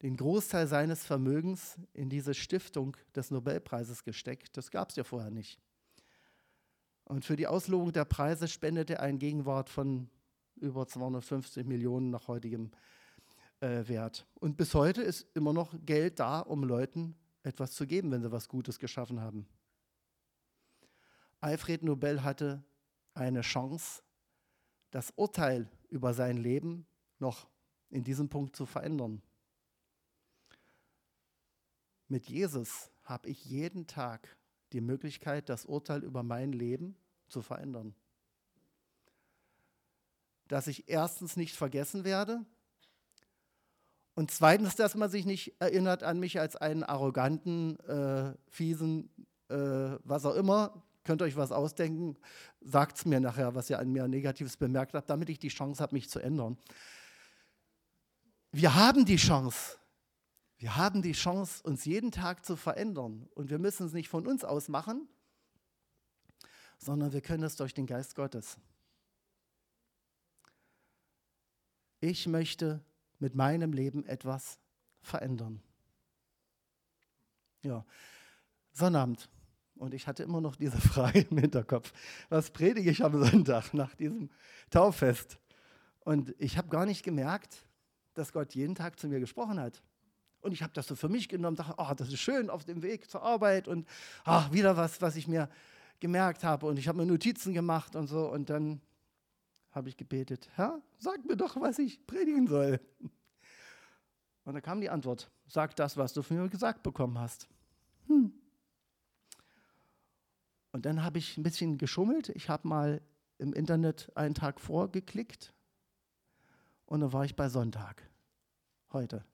den 0.02 0.18
Großteil 0.18 0.68
seines 0.68 1.06
Vermögens 1.06 1.78
in 1.94 2.10
diese 2.10 2.34
Stiftung 2.34 2.98
des 3.16 3.32
Nobelpreises 3.32 4.04
gesteckt. 4.04 4.58
Das 4.58 4.70
gab 4.70 4.90
es 4.90 4.98
ja 4.98 5.06
vorher 5.06 5.32
nicht. 5.32 5.62
Und 7.06 7.24
für 7.24 7.38
die 7.38 7.48
Auslobung 7.48 7.94
der 7.94 8.04
Preise 8.04 8.50
spendete 8.50 8.96
er 8.96 9.04
einen 9.04 9.20
Gegenwart 9.20 9.70
von 9.70 10.10
über 10.58 10.86
250 10.86 11.66
Millionen 11.66 12.10
nach 12.10 12.28
heutigem 12.28 12.72
äh, 13.62 13.88
wert. 13.88 14.28
Und 14.36 14.58
bis 14.58 14.74
heute 14.74 15.02
ist 15.02 15.28
immer 15.36 15.54
noch 15.54 15.74
Geld 15.86 16.20
da, 16.20 16.40
um 16.40 16.64
Leuten 16.64 17.16
etwas 17.44 17.74
zu 17.74 17.88
geben, 17.88 18.12
wenn 18.12 18.22
sie 18.22 18.32
was 18.32 18.50
Gutes 18.50 18.80
geschaffen 18.80 19.22
haben. 19.22 19.48
Alfred 21.40 21.84
Nobel 21.84 22.24
hatte 22.24 22.64
eine 23.14 23.42
Chance, 23.42 24.04
das 24.92 25.12
Urteil 25.16 25.70
über 25.90 26.14
sein 26.14 26.38
Leben 26.38 26.86
noch 27.20 27.48
in 27.90 28.04
diesem 28.04 28.30
Punkt 28.30 28.56
zu 28.56 28.66
verändern. 28.66 29.22
Mit 32.08 32.28
Jesus 32.28 32.92
habe 33.04 33.30
ich 33.30 33.46
jeden 33.46 33.88
Tag 33.88 34.38
die 34.74 34.82
Möglichkeit, 34.82 35.50
das 35.50 35.66
Urteil 35.66 36.04
über 36.04 36.24
mein 36.24 36.52
Leben 36.52 36.96
zu 37.28 37.42
verändern. 37.42 37.96
Dass 40.48 40.68
ich 40.68 40.90
erstens 40.90 41.38
nicht 41.38 41.56
vergessen 41.56 42.04
werde 42.04 42.46
und 44.14 44.32
zweitens, 44.32 44.76
dass 44.76 44.96
man 44.96 45.10
sich 45.10 45.26
nicht 45.26 45.56
erinnert 45.60 46.04
an 46.04 46.20
mich 46.20 46.40
als 46.40 46.56
einen 46.56 46.84
arroganten, 46.84 47.80
äh, 47.82 48.34
fiesen, 48.50 49.10
äh, 49.50 49.56
was 50.04 50.26
auch 50.26 50.36
immer. 50.36 50.84
Könnt 51.04 51.22
euch 51.22 51.36
was 51.36 51.52
ausdenken? 51.52 52.18
Sagt 52.60 52.98
es 52.98 53.06
mir 53.06 53.20
nachher, 53.20 53.56
was 53.56 53.70
ihr 53.70 53.80
an 53.80 53.92
mir 53.92 54.08
Negatives 54.08 54.58
bemerkt 54.58 54.94
habt, 54.94 55.10
damit 55.10 55.30
ich 55.30 55.40
die 55.40 55.48
Chance 55.48 55.82
habe, 55.82 55.96
mich 55.96 56.10
zu 56.10 56.20
ändern. 56.20 56.58
Wir 58.52 58.76
haben 58.76 59.06
die 59.06 59.16
Chance, 59.16 59.78
wir 60.58 60.76
haben 60.76 61.02
die 61.02 61.14
Chance, 61.14 61.64
uns 61.64 61.86
jeden 61.86 62.12
Tag 62.12 62.46
zu 62.46 62.56
verändern. 62.56 63.30
Und 63.34 63.50
wir 63.50 63.60
müssen 63.60 63.88
es 63.88 63.94
nicht 63.94 64.10
von 64.10 64.28
uns 64.28 64.44
aus 64.44 64.68
machen, 64.68 65.08
sondern 66.78 67.14
wir 67.14 67.22
können 67.22 67.44
es 67.44 67.56
durch 67.56 67.74
den 67.74 67.88
Geist 67.88 68.14
Gottes. 68.16 68.58
Ich 72.02 72.28
möchte 72.28 72.84
mit 73.22 73.36
meinem 73.36 73.74
Leben 73.74 74.06
etwas 74.06 74.60
verändern. 75.02 75.62
Ja, 77.64 77.86
Sonnabend. 78.74 79.30
Und 79.76 79.94
ich 79.94 80.08
hatte 80.08 80.24
immer 80.24 80.42
noch 80.42 80.56
diese 80.56 80.78
Frage 80.82 81.22
im 81.30 81.38
Hinterkopf. 81.38 81.92
Was 82.30 82.52
predige 82.52 82.92
ich 82.92 83.04
am 83.04 83.24
Sonntag 83.24 83.74
nach 83.74 83.96
diesem 83.96 84.30
Tauffest? 84.70 85.40
Und 86.02 86.36
ich 86.40 86.58
habe 86.58 86.70
gar 86.70 86.86
nicht 86.86 87.04
gemerkt, 87.04 87.68
dass 88.14 88.32
Gott 88.32 88.54
jeden 88.56 88.76
Tag 88.76 89.00
zu 89.00 89.08
mir 89.08 89.20
gesprochen 89.20 89.60
hat. 89.60 89.82
Und 90.42 90.54
ich 90.54 90.64
habe 90.64 90.74
das 90.74 90.88
so 90.88 90.96
für 90.96 91.10
mich 91.10 91.30
genommen, 91.30 91.56
dachte, 91.56 91.76
oh, 91.78 91.94
das 91.96 92.08
ist 92.10 92.20
schön 92.20 92.50
auf 92.50 92.64
dem 92.66 92.82
Weg 92.82 93.10
zur 93.10 93.22
Arbeit 93.22 93.68
und 93.68 93.88
ach, 94.24 94.52
wieder 94.52 94.76
was, 94.76 95.02
was 95.02 95.16
ich 95.16 95.28
mir 95.28 95.50
gemerkt 96.00 96.44
habe. 96.44 96.66
Und 96.66 96.80
ich 96.80 96.88
habe 96.88 96.98
mir 96.98 97.06
Notizen 97.06 97.54
gemacht 97.54 97.96
und 97.96 98.08
so. 98.08 98.28
Und 98.28 98.50
dann 98.50 98.82
habe 99.72 99.90
ich 99.90 99.98
gebetet, 99.98 100.50
Herr, 100.56 100.82
sag 100.98 101.26
mir 101.26 101.38
doch, 101.38 101.60
was 101.60 101.80
ich 101.80 102.06
predigen 102.06 102.48
soll. 102.48 102.80
Und 104.44 104.54
dann 104.54 104.62
kam 104.62 104.82
die 104.82 104.90
Antwort, 104.90 105.32
sag 105.48 105.76
das, 105.76 105.98
was 105.98 106.14
du 106.14 106.22
von 106.22 106.38
mir 106.38 106.50
gesagt 106.50 106.84
bekommen 106.84 107.18
hast. 107.20 107.48
Hm. 108.08 108.34
Und 110.72 110.86
dann 110.86 111.04
habe 111.04 111.20
ich 111.20 111.38
ein 111.38 111.44
bisschen 111.44 111.78
geschummelt. 111.78 112.30
Ich 112.30 112.50
habe 112.50 112.68
mal 112.68 113.02
im 113.38 113.54
Internet 113.54 114.12
einen 114.16 114.36
Tag 114.36 114.60
vorgeklickt 114.60 115.54
und 116.86 117.02
dann 117.02 117.14
war 117.14 117.26
ich 117.26 117.36
bei 117.36 117.50
Sonntag, 117.50 118.04
heute. 118.92 119.26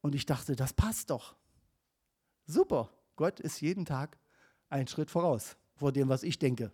Und 0.00 0.14
ich 0.14 0.26
dachte, 0.26 0.56
das 0.56 0.72
passt 0.72 1.10
doch. 1.10 1.36
Super, 2.46 2.90
Gott 3.16 3.40
ist 3.40 3.60
jeden 3.60 3.84
Tag 3.84 4.18
einen 4.68 4.86
Schritt 4.86 5.10
voraus 5.10 5.56
vor 5.74 5.92
dem, 5.92 6.08
was 6.08 6.22
ich 6.22 6.38
denke. 6.38 6.72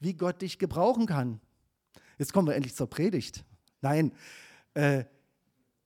Wie 0.00 0.14
Gott 0.14 0.42
dich 0.42 0.58
gebrauchen 0.58 1.06
kann. 1.06 1.40
Jetzt 2.18 2.32
kommen 2.32 2.48
wir 2.48 2.54
endlich 2.54 2.74
zur 2.74 2.88
Predigt. 2.88 3.44
Nein, 3.80 4.12
äh, 4.74 5.04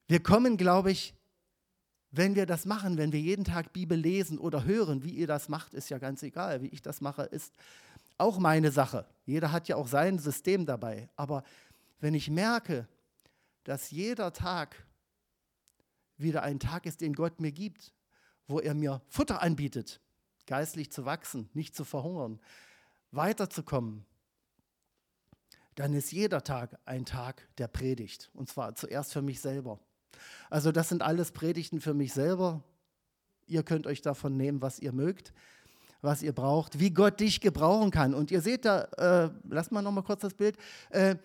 wir 0.07 0.21
kommen, 0.21 0.57
glaube 0.57 0.91
ich, 0.91 1.13
wenn 2.11 2.35
wir 2.35 2.45
das 2.45 2.65
machen, 2.65 2.97
wenn 2.97 3.11
wir 3.11 3.19
jeden 3.19 3.45
Tag 3.45 3.73
Bibel 3.73 3.97
lesen 3.97 4.39
oder 4.39 4.63
hören, 4.63 5.03
wie 5.03 5.11
ihr 5.11 5.27
das 5.27 5.47
macht, 5.47 5.73
ist 5.73 5.89
ja 5.89 5.99
ganz 5.99 6.23
egal. 6.23 6.61
Wie 6.61 6.69
ich 6.69 6.81
das 6.81 7.01
mache, 7.01 7.23
ist 7.23 7.53
auch 8.17 8.39
meine 8.39 8.71
Sache. 8.71 9.05
Jeder 9.25 9.51
hat 9.51 9.67
ja 9.67 9.75
auch 9.75 9.87
sein 9.87 10.17
System 10.17 10.65
dabei. 10.65 11.09
Aber 11.15 11.43
wenn 11.99 12.13
ich 12.13 12.29
merke, 12.29 12.87
dass 13.63 13.91
jeder 13.91 14.33
Tag 14.33 14.75
wieder 16.17 16.43
ein 16.43 16.59
Tag 16.59 16.85
ist, 16.85 17.01
den 17.01 17.13
Gott 17.13 17.39
mir 17.39 17.51
gibt, 17.51 17.93
wo 18.47 18.59
er 18.59 18.73
mir 18.73 19.01
Futter 19.07 19.41
anbietet, 19.41 20.01
geistlich 20.47 20.91
zu 20.91 21.05
wachsen, 21.05 21.49
nicht 21.53 21.75
zu 21.75 21.85
verhungern, 21.85 22.39
weiterzukommen, 23.11 24.05
dann 25.75 25.93
ist 25.93 26.11
jeder 26.11 26.43
Tag 26.43 26.77
ein 26.85 27.05
Tag 27.05 27.47
der 27.57 27.67
Predigt. 27.67 28.29
Und 28.33 28.49
zwar 28.49 28.75
zuerst 28.75 29.13
für 29.13 29.21
mich 29.21 29.39
selber. 29.39 29.79
Also 30.49 30.71
das 30.71 30.89
sind 30.89 31.01
alles 31.01 31.31
Predigten 31.31 31.79
für 31.79 31.93
mich 31.93 32.13
selber. 32.13 32.63
Ihr 33.47 33.63
könnt 33.63 33.87
euch 33.87 34.01
davon 34.01 34.35
nehmen, 34.35 34.61
was 34.61 34.79
ihr 34.79 34.91
mögt, 34.91 35.33
was 36.01 36.21
ihr 36.21 36.33
braucht, 36.33 36.79
wie 36.79 36.91
Gott 36.91 37.19
dich 37.19 37.39
gebrauchen 37.39 37.91
kann. 37.91 38.13
Und 38.13 38.29
ihr 38.29 38.41
seht 38.41 38.65
da, 38.65 38.83
äh, 38.97 39.29
lasst 39.47 39.71
mal 39.71 39.81
noch 39.81 39.91
mal 39.91 40.03
kurz 40.03 40.21
das 40.21 40.33
Bild. 40.33 40.57
Äh, 40.89 41.15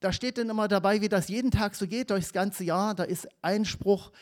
da 0.00 0.12
steht 0.12 0.38
dann 0.38 0.48
immer 0.48 0.66
dabei, 0.66 1.00
wie 1.02 1.08
das 1.08 1.28
jeden 1.28 1.50
Tag 1.50 1.74
so 1.74 1.86
geht, 1.86 2.10
durchs 2.10 2.32
ganze 2.32 2.64
Jahr. 2.64 2.94
Da 2.94 3.04
ist 3.04 3.28
ein 3.42 3.66
Spruch 3.66 4.12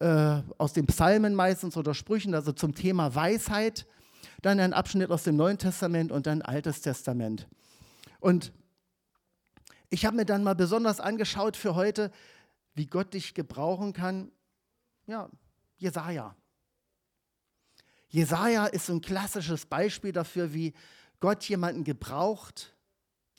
äh, 0.00 0.42
aus 0.58 0.72
den 0.72 0.86
Psalmen 0.86 1.34
meistens 1.34 1.76
oder 1.76 1.94
Sprüchen, 1.94 2.34
also 2.34 2.52
zum 2.52 2.74
Thema 2.74 3.14
Weisheit. 3.14 3.86
Dann 4.42 4.60
ein 4.60 4.72
Abschnitt 4.72 5.10
aus 5.10 5.24
dem 5.24 5.36
Neuen 5.36 5.58
Testament 5.58 6.12
und 6.12 6.26
dann 6.26 6.42
Altes 6.42 6.80
Testament. 6.80 7.48
Und 8.20 8.52
ich 9.90 10.04
habe 10.04 10.16
mir 10.16 10.26
dann 10.26 10.44
mal 10.44 10.54
besonders 10.54 11.00
angeschaut 11.00 11.56
für 11.56 11.74
heute, 11.74 12.12
wie 12.74 12.86
Gott 12.86 13.14
dich 13.14 13.34
gebrauchen 13.34 13.92
kann. 13.92 14.30
Ja, 15.06 15.30
Jesaja. 15.76 16.36
Jesaja 18.08 18.66
ist 18.66 18.86
so 18.86 18.94
ein 18.94 19.00
klassisches 19.00 19.66
Beispiel 19.66 20.12
dafür, 20.12 20.54
wie 20.54 20.74
Gott 21.20 21.44
jemanden 21.44 21.84
gebraucht, 21.84 22.74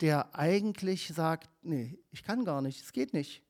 der 0.01 0.35
eigentlich 0.35 1.07
sagt, 1.07 1.49
nee, 1.61 1.97
ich 2.11 2.23
kann 2.23 2.45
gar 2.45 2.61
nicht, 2.61 2.81
es 2.81 2.93
geht 2.93 3.13
nicht. 3.13 3.41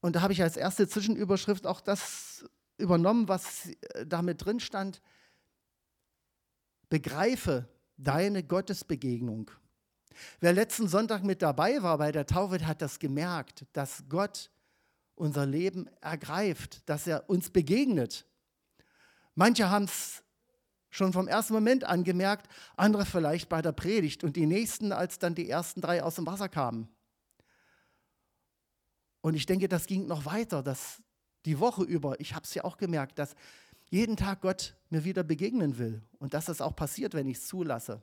Und 0.00 0.16
da 0.16 0.22
habe 0.22 0.32
ich 0.32 0.42
als 0.42 0.56
erste 0.56 0.86
Zwischenüberschrift 0.86 1.66
auch 1.66 1.80
das 1.80 2.44
übernommen, 2.76 3.28
was 3.28 3.70
damit 4.06 4.44
drin 4.44 4.60
stand. 4.60 5.00
Begreife 6.94 7.68
deine 7.96 8.44
Gottesbegegnung. 8.44 9.50
Wer 10.38 10.52
letzten 10.52 10.86
Sonntag 10.86 11.24
mit 11.24 11.42
dabei 11.42 11.82
war 11.82 11.98
bei 11.98 12.12
der 12.12 12.24
Taufe, 12.24 12.64
hat 12.64 12.80
das 12.82 13.00
gemerkt, 13.00 13.66
dass 13.72 14.04
Gott 14.08 14.52
unser 15.16 15.44
Leben 15.44 15.88
ergreift, 16.00 16.88
dass 16.88 17.08
er 17.08 17.28
uns 17.28 17.50
begegnet. 17.50 18.28
Manche 19.34 19.70
haben 19.70 19.86
es 19.86 20.22
schon 20.88 21.12
vom 21.12 21.26
ersten 21.26 21.54
Moment 21.54 21.82
an 21.82 22.04
gemerkt, 22.04 22.46
andere 22.76 23.04
vielleicht 23.04 23.48
bei 23.48 23.60
der 23.60 23.72
Predigt 23.72 24.22
und 24.22 24.36
die 24.36 24.46
nächsten, 24.46 24.92
als 24.92 25.18
dann 25.18 25.34
die 25.34 25.50
ersten 25.50 25.80
drei 25.80 26.00
aus 26.00 26.14
dem 26.14 26.28
Wasser 26.28 26.48
kamen. 26.48 26.88
Und 29.20 29.34
ich 29.34 29.46
denke, 29.46 29.66
das 29.66 29.88
ging 29.88 30.06
noch 30.06 30.26
weiter, 30.26 30.62
dass 30.62 31.02
die 31.44 31.58
Woche 31.58 31.82
über, 31.82 32.20
ich 32.20 32.36
habe 32.36 32.44
es 32.44 32.54
ja 32.54 32.62
auch 32.62 32.76
gemerkt, 32.76 33.18
dass 33.18 33.34
jeden 33.90 34.16
Tag 34.16 34.42
Gott 34.42 34.76
mir 34.94 35.04
wieder 35.04 35.24
begegnen 35.24 35.76
will 35.76 36.02
und 36.18 36.34
dass 36.34 36.46
das 36.46 36.60
auch 36.60 36.76
passiert, 36.76 37.14
wenn 37.14 37.26
ich 37.26 37.38
es 37.38 37.46
zulasse. 37.46 38.02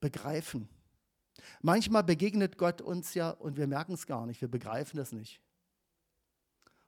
Begreifen. 0.00 0.68
Manchmal 1.62 2.02
begegnet 2.02 2.58
Gott 2.58 2.80
uns 2.80 3.14
ja 3.14 3.30
und 3.30 3.56
wir 3.56 3.66
merken 3.66 3.94
es 3.94 4.06
gar 4.06 4.26
nicht, 4.26 4.40
wir 4.40 4.48
begreifen 4.48 4.98
es 4.98 5.12
nicht. 5.12 5.40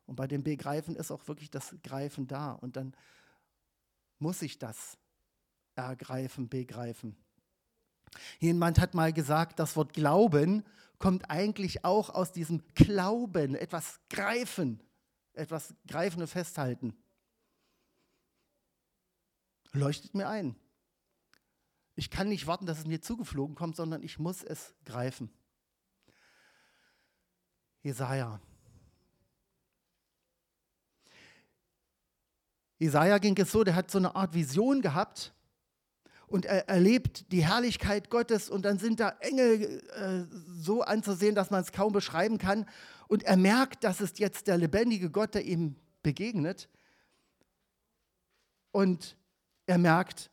Und 0.06 0.16
bei 0.16 0.26
dem 0.26 0.42
Begreifen 0.42 0.96
ist 0.96 1.10
auch 1.10 1.26
wirklich 1.28 1.50
das 1.50 1.76
Greifen 1.82 2.26
da. 2.26 2.52
Und 2.52 2.76
dann 2.76 2.94
muss 4.18 4.42
ich 4.42 4.58
das 4.58 4.96
ergreifen, 5.74 6.48
begreifen. 6.48 7.14
Jemand 8.40 8.80
hat 8.80 8.94
mal 8.94 9.12
gesagt, 9.12 9.58
das 9.58 9.76
Wort 9.76 9.92
Glauben 9.92 10.64
kommt 10.98 11.30
eigentlich 11.30 11.84
auch 11.84 12.10
aus 12.10 12.32
diesem 12.32 12.62
Glauben, 12.74 13.54
etwas 13.54 14.00
greifen, 14.08 14.80
etwas 15.34 15.74
greifen 15.86 16.22
und 16.22 16.28
festhalten. 16.28 16.96
Leuchtet 19.72 20.14
mir 20.14 20.28
ein. 20.28 20.56
Ich 21.94 22.10
kann 22.10 22.28
nicht 22.28 22.46
warten, 22.46 22.66
dass 22.66 22.78
es 22.78 22.86
mir 22.86 23.00
zugeflogen 23.00 23.54
kommt, 23.54 23.76
sondern 23.76 24.02
ich 24.02 24.18
muss 24.18 24.42
es 24.42 24.74
greifen. 24.84 25.30
Jesaja 27.82 28.40
Jesaja 32.78 33.18
ging 33.18 33.36
es 33.36 33.50
so, 33.50 33.64
der 33.64 33.74
hat 33.74 33.90
so 33.90 33.98
eine 33.98 34.14
Art 34.14 34.34
Vision 34.34 34.82
gehabt 34.82 35.34
und 36.28 36.44
er 36.44 36.68
erlebt 36.68 37.32
die 37.32 37.44
Herrlichkeit 37.44 38.08
Gottes 38.08 38.48
und 38.48 38.64
dann 38.64 38.78
sind 38.78 39.00
da 39.00 39.16
Engel 39.20 39.82
äh, 39.94 40.24
so 40.60 40.82
anzusehen, 40.82 41.34
dass 41.34 41.50
man 41.50 41.62
es 41.62 41.72
kaum 41.72 41.92
beschreiben 41.92 42.38
kann. 42.38 42.66
Und 43.08 43.24
er 43.24 43.36
merkt, 43.36 43.82
dass 43.82 44.00
es 44.00 44.18
jetzt 44.18 44.46
der 44.46 44.58
lebendige 44.58 45.10
Gott, 45.10 45.34
der 45.34 45.44
ihm 45.44 45.74
begegnet. 46.02 46.68
Und 48.70 49.16
er 49.68 49.78
merkt, 49.78 50.30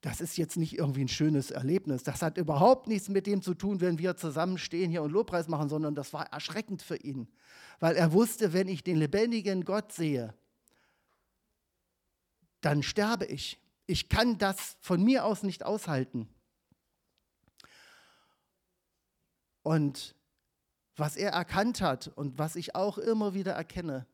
das 0.00 0.20
ist 0.20 0.36
jetzt 0.36 0.56
nicht 0.56 0.76
irgendwie 0.76 1.02
ein 1.04 1.08
schönes 1.08 1.50
Erlebnis. 1.50 2.02
Das 2.02 2.20
hat 2.20 2.36
überhaupt 2.36 2.86
nichts 2.88 3.08
mit 3.08 3.26
dem 3.26 3.42
zu 3.42 3.54
tun, 3.54 3.80
wenn 3.80 3.98
wir 3.98 4.16
zusammenstehen 4.16 4.90
hier 4.90 5.02
und 5.02 5.12
Lobpreis 5.12 5.48
machen, 5.48 5.68
sondern 5.68 5.94
das 5.94 6.12
war 6.12 6.26
erschreckend 6.32 6.82
für 6.82 6.96
ihn. 6.96 7.28
Weil 7.80 7.96
er 7.96 8.12
wusste, 8.12 8.52
wenn 8.52 8.68
ich 8.68 8.84
den 8.84 8.96
lebendigen 8.96 9.64
Gott 9.64 9.92
sehe, 9.92 10.34
dann 12.60 12.82
sterbe 12.82 13.24
ich. 13.26 13.60
Ich 13.86 14.08
kann 14.08 14.38
das 14.38 14.76
von 14.80 15.02
mir 15.02 15.24
aus 15.24 15.42
nicht 15.44 15.64
aushalten. 15.64 16.28
Und 19.62 20.14
was 20.96 21.16
er 21.16 21.30
erkannt 21.30 21.80
hat 21.80 22.08
und 22.08 22.38
was 22.38 22.56
ich 22.56 22.74
auch 22.74 22.98
immer 22.98 23.34
wieder 23.34 23.52
erkenne, 23.52 24.06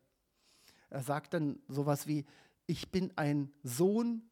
Er 0.90 1.02
sagt 1.02 1.32
dann 1.32 1.58
sowas 1.68 2.06
wie, 2.06 2.26
ich 2.66 2.90
bin 2.90 3.12
ein 3.16 3.50
Sohn 3.62 4.28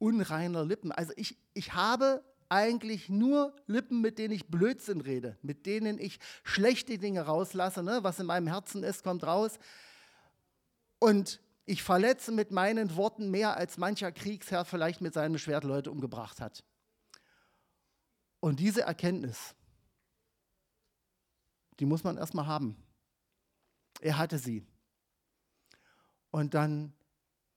unreiner 0.00 0.64
Lippen. 0.64 0.90
Also 0.90 1.12
ich, 1.16 1.38
ich 1.54 1.74
habe 1.74 2.24
eigentlich 2.48 3.08
nur 3.08 3.54
Lippen, 3.66 4.00
mit 4.00 4.18
denen 4.18 4.34
ich 4.34 4.48
Blödsinn 4.48 5.00
rede, 5.00 5.38
mit 5.42 5.66
denen 5.66 6.00
ich 6.00 6.18
schlechte 6.42 6.98
Dinge 6.98 7.22
rauslasse. 7.22 7.82
Ne? 7.84 8.00
Was 8.02 8.18
in 8.18 8.26
meinem 8.26 8.48
Herzen 8.48 8.82
ist, 8.82 9.04
kommt 9.04 9.22
raus. 9.22 9.58
Und 10.98 11.40
ich 11.64 11.84
verletze 11.84 12.32
mit 12.32 12.50
meinen 12.50 12.96
Worten 12.96 13.30
mehr, 13.30 13.56
als 13.56 13.78
mancher 13.78 14.10
Kriegsherr 14.10 14.64
vielleicht 14.64 15.00
mit 15.00 15.14
seinem 15.14 15.38
Schwert 15.38 15.62
Leute 15.62 15.92
umgebracht 15.92 16.40
hat. 16.40 16.64
Und 18.40 18.58
diese 18.58 18.82
Erkenntnis, 18.82 19.54
die 21.78 21.86
muss 21.86 22.02
man 22.02 22.16
erstmal 22.16 22.46
haben. 22.46 22.76
Er 24.00 24.18
hatte 24.18 24.38
sie. 24.38 24.66
Und 26.30 26.54
dann 26.54 26.92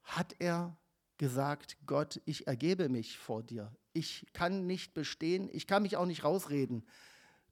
hat 0.04 0.36
er 0.40 0.78
gesagt, 1.24 1.78
Gott, 1.86 2.20
ich 2.26 2.48
ergebe 2.48 2.90
mich 2.90 3.18
vor 3.18 3.44
dir. 3.44 3.72
Ich 3.94 4.28
kann 4.34 4.68
nicht 4.68 4.94
bestehen, 4.94 5.50
ich 5.54 5.68
kann 5.68 5.84
mich 5.84 5.96
auch 5.96 6.06
nicht 6.06 6.26
rausreden. 6.26 6.84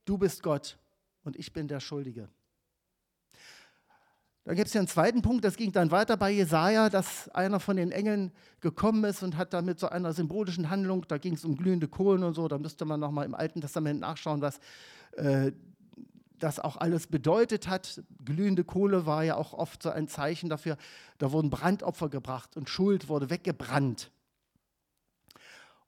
Du 0.04 0.18
bist 0.18 0.44
Gott 0.44 0.78
und 1.24 1.38
ich 1.38 1.54
bin 1.54 1.70
der 1.70 1.80
Schuldige. 1.80 2.28
Dann 4.44 4.58
gibt 4.58 4.68
es 4.68 4.74
ja 4.74 4.82
einen 4.82 4.90
zweiten 4.90 5.22
Punkt, 5.22 5.46
das 5.46 5.56
ging 5.56 5.72
dann 5.72 5.90
weiter 5.90 6.18
bei 6.18 6.32
Jesaja, 6.32 6.90
dass 6.90 7.30
einer 7.30 7.62
von 7.62 7.78
den 7.78 7.94
Engeln 7.94 8.34
gekommen 8.60 9.06
ist 9.06 9.24
und 9.24 9.38
hat 9.38 9.54
da 9.54 9.62
mit 9.62 9.80
so 9.80 9.88
einer 9.88 10.12
symbolischen 10.12 10.70
Handlung, 10.70 11.06
da 11.08 11.18
ging 11.18 11.36
es 11.36 11.46
um 11.46 11.56
glühende 11.56 11.88
Kohlen 11.88 12.24
und 12.24 12.34
so, 12.34 12.50
da 12.50 12.58
müsste 12.58 12.84
man 12.84 13.00
nochmal 13.00 13.26
im 13.26 13.36
Alten 13.36 13.62
Testament 13.62 14.02
nachschauen, 14.02 14.42
was 14.42 14.60
äh, 15.14 15.54
das 16.44 16.60
auch 16.60 16.78
alles 16.78 17.08
bedeutet 17.08 17.68
hat. 17.68 18.04
Glühende 18.24 18.64
Kohle 18.64 19.06
war 19.06 19.24
ja 19.24 19.36
auch 19.36 19.54
oft 19.54 19.84
so 19.84 19.90
ein 19.90 20.08
Zeichen 20.08 20.50
dafür, 20.50 20.78
da 21.18 21.32
wurden 21.32 21.50
Brandopfer 21.50 22.10
gebracht 22.10 22.58
und 22.58 22.70
Schuld 22.70 23.08
wurde 23.08 23.30
weggebrannt. 23.30 24.12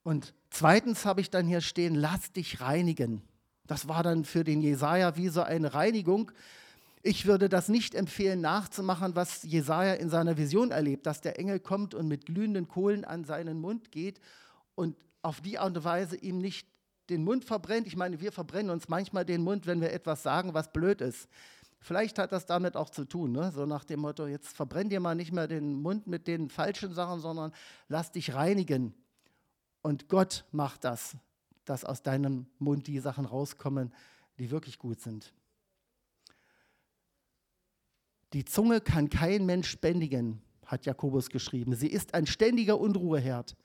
Und 0.04 0.34
zweitens 0.50 1.06
habe 1.06 1.22
ich 1.22 1.30
dann 1.30 1.48
hier 1.48 1.62
stehen, 1.62 1.96
lass 1.96 2.32
dich 2.32 2.62
reinigen. 2.62 3.22
Das 3.66 3.88
war 3.88 4.04
dann 4.04 4.26
für 4.26 4.44
den 4.44 4.62
Jesaja 4.62 5.16
wie 5.16 5.30
so 5.30 5.42
eine 5.42 5.74
Reinigung. 5.74 6.32
Ich 7.02 7.26
würde 7.26 7.50
das 7.50 7.70
nicht 7.70 7.96
empfehlen, 7.96 8.42
nachzumachen, 8.42 9.16
was 9.16 9.44
Jesaja 9.44 9.94
in 9.94 10.10
seiner 10.10 10.38
Vision 10.38 10.72
erlebt, 10.72 11.06
dass 11.06 11.22
der 11.22 11.40
Engel 11.40 11.60
kommt 11.60 11.94
und 11.94 12.08
mit 12.08 12.26
glühenden 12.26 12.68
Kohlen 12.68 13.06
an 13.06 13.24
seinen 13.24 13.60
Mund 13.60 13.92
geht 13.92 14.20
und 14.76 14.98
auf 15.22 15.42
die 15.42 15.58
Art 15.58 15.78
und 15.78 15.84
Weise 15.84 16.18
ihm 16.18 16.38
nicht 16.38 16.68
den 17.10 17.24
Mund 17.24 17.46
verbrennt. 17.46 17.88
Ich 17.88 17.96
meine, 17.96 18.20
wir 18.20 18.32
verbrennen 18.32 18.72
uns 18.72 18.88
manchmal 18.88 19.26
den 19.26 19.42
Mund, 19.42 19.66
wenn 19.68 19.82
wir 19.82 19.92
etwas 19.92 20.24
sagen, 20.24 20.54
was 20.54 20.72
blöd 20.72 21.02
ist. 21.02 21.28
Vielleicht 21.80 22.18
hat 22.18 22.32
das 22.32 22.46
damit 22.46 22.78
auch 22.78 22.90
zu 22.90 23.04
tun, 23.04 23.34
ne? 23.34 23.52
so 23.52 23.66
nach 23.66 23.84
dem 23.84 24.00
Motto, 24.00 24.26
jetzt 24.26 24.56
verbrenn 24.56 24.90
dir 24.90 25.02
mal 25.02 25.16
nicht 25.16 25.34
mehr 25.34 25.48
den 25.48 25.82
Mund 25.82 26.08
mit 26.08 26.28
den 26.28 26.50
falschen 26.50 26.94
Sachen, 26.94 27.20
sondern 27.20 27.52
lass 27.90 28.12
dich 28.14 28.34
reinigen. 28.34 28.94
Und 29.82 30.08
Gott 30.08 30.46
macht 30.52 30.86
das, 30.86 31.18
dass 31.66 31.84
aus 31.84 32.02
deinem 32.02 32.48
Mund 32.58 32.88
die 32.88 33.00
Sachen 33.00 33.26
rauskommen, 33.26 33.94
die 34.40 34.50
wirklich 34.50 34.80
gut 34.80 35.02
sind. 35.02 35.34
Die 38.32 38.46
Zunge 38.46 38.80
kann 38.80 39.10
kein 39.10 39.46
Mensch 39.46 39.78
bändigen, 39.80 40.42
hat 40.66 40.86
Jakobus 40.86 41.30
geschrieben. 41.30 41.76
Sie 41.76 41.90
ist 41.90 42.14
ein 42.14 42.26
ständiger 42.26 42.80
Unruheherd 42.80 43.58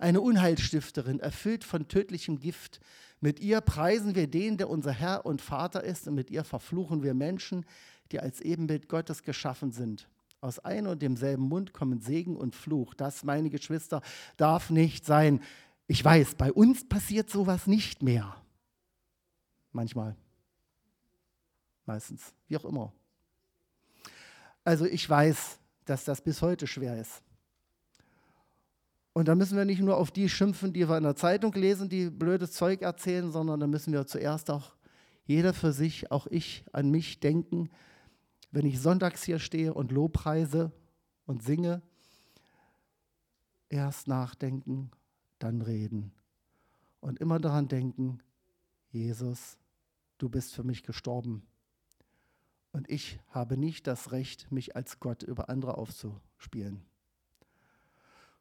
eine 0.00 0.20
Unheilstifterin, 0.20 1.20
erfüllt 1.20 1.64
von 1.64 1.88
tödlichem 1.88 2.40
Gift. 2.40 2.80
Mit 3.20 3.40
ihr 3.40 3.60
preisen 3.60 4.14
wir 4.14 4.26
den, 4.26 4.56
der 4.56 4.70
unser 4.70 4.92
Herr 4.92 5.26
und 5.26 5.42
Vater 5.42 5.84
ist, 5.84 6.08
und 6.08 6.14
mit 6.14 6.30
ihr 6.30 6.44
verfluchen 6.44 7.02
wir 7.02 7.14
Menschen, 7.14 7.66
die 8.12 8.20
als 8.20 8.40
Ebenbild 8.40 8.88
Gottes 8.88 9.22
geschaffen 9.22 9.72
sind. 9.72 10.08
Aus 10.40 10.58
einem 10.58 10.92
und 10.92 11.02
demselben 11.02 11.44
Mund 11.44 11.74
kommen 11.74 12.00
Segen 12.00 12.36
und 12.36 12.54
Fluch. 12.54 12.94
Das, 12.94 13.24
meine 13.24 13.50
Geschwister, 13.50 14.00
darf 14.38 14.70
nicht 14.70 15.04
sein. 15.04 15.42
Ich 15.86 16.02
weiß, 16.02 16.36
bei 16.36 16.50
uns 16.50 16.88
passiert 16.88 17.28
sowas 17.28 17.66
nicht 17.66 18.02
mehr. 18.02 18.34
Manchmal. 19.72 20.16
Meistens. 21.84 22.32
Wie 22.48 22.56
auch 22.56 22.64
immer. 22.64 22.92
Also 24.64 24.86
ich 24.86 25.08
weiß, 25.08 25.58
dass 25.84 26.04
das 26.04 26.22
bis 26.22 26.40
heute 26.40 26.66
schwer 26.66 26.98
ist. 26.98 27.22
Und 29.12 29.26
da 29.26 29.34
müssen 29.34 29.56
wir 29.56 29.64
nicht 29.64 29.80
nur 29.80 29.96
auf 29.96 30.10
die 30.10 30.28
schimpfen, 30.28 30.72
die 30.72 30.88
wir 30.88 30.96
in 30.96 31.02
der 31.02 31.16
Zeitung 31.16 31.52
lesen, 31.54 31.88
die 31.88 32.10
blödes 32.10 32.52
Zeug 32.52 32.82
erzählen, 32.82 33.32
sondern 33.32 33.58
da 33.58 33.66
müssen 33.66 33.92
wir 33.92 34.06
zuerst 34.06 34.50
auch 34.50 34.76
jeder 35.24 35.52
für 35.52 35.72
sich, 35.72 36.10
auch 36.10 36.26
ich, 36.28 36.64
an 36.72 36.90
mich 36.90 37.20
denken. 37.20 37.70
Wenn 38.52 38.66
ich 38.66 38.80
sonntags 38.80 39.22
hier 39.24 39.38
stehe 39.38 39.74
und 39.74 39.90
Lobpreise 39.90 40.72
und 41.26 41.42
singe, 41.42 41.82
erst 43.68 44.08
nachdenken, 44.08 44.90
dann 45.38 45.60
reden. 45.60 46.12
Und 47.00 47.18
immer 47.20 47.38
daran 47.38 47.68
denken, 47.68 48.20
Jesus, 48.90 49.56
du 50.18 50.28
bist 50.28 50.54
für 50.54 50.64
mich 50.64 50.82
gestorben. 50.82 51.42
Und 52.72 52.88
ich 52.88 53.18
habe 53.28 53.56
nicht 53.56 53.86
das 53.86 54.12
Recht, 54.12 54.50
mich 54.52 54.76
als 54.76 55.00
Gott 55.00 55.22
über 55.24 55.48
andere 55.48 55.78
aufzuspielen. 55.78 56.84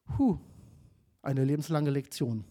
Puh 0.05 0.39
eine 1.21 1.43
lebenslange 1.43 1.89
Lektion. 1.89 2.45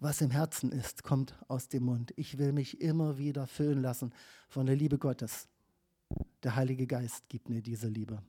Was 0.00 0.20
im 0.20 0.30
Herzen 0.30 0.70
ist, 0.70 1.02
kommt 1.02 1.34
aus 1.48 1.68
dem 1.68 1.84
Mund. 1.84 2.12
Ich 2.16 2.38
will 2.38 2.52
mich 2.52 2.80
immer 2.80 3.18
wieder 3.18 3.46
füllen 3.46 3.82
lassen 3.82 4.12
von 4.48 4.66
der 4.66 4.76
Liebe 4.76 4.98
Gottes. 4.98 5.48
Der 6.44 6.54
Heilige 6.54 6.86
Geist 6.86 7.28
gibt 7.28 7.48
mir 7.48 7.62
diese 7.62 7.88
Liebe. 7.88 8.22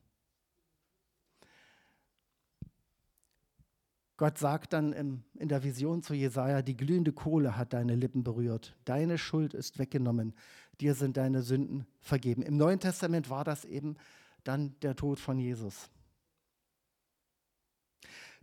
Gott 4.18 4.38
sagt 4.38 4.74
dann 4.74 4.92
im, 4.92 5.24
in 5.36 5.48
der 5.48 5.64
Vision 5.64 6.02
zu 6.02 6.14
Jesaja: 6.14 6.62
Die 6.62 6.76
glühende 6.76 7.14
Kohle 7.14 7.56
hat 7.56 7.72
deine 7.72 7.96
Lippen 7.96 8.24
berührt. 8.24 8.76
Deine 8.84 9.18
Schuld 9.18 9.54
ist 9.54 9.80
weggenommen. 9.80 10.34
Dir 10.82 10.96
sind 10.96 11.18
deine 11.18 11.42
Sünden 11.42 11.86
vergeben. 12.02 12.42
Im 12.42 12.58
Neuen 12.58 12.80
Testament 12.80 13.30
war 13.30 13.44
das 13.44 13.64
eben 13.64 13.96
dann 14.44 14.78
der 14.82 14.96
Tod 14.96 15.20
von 15.20 15.38
Jesus. 15.38 15.90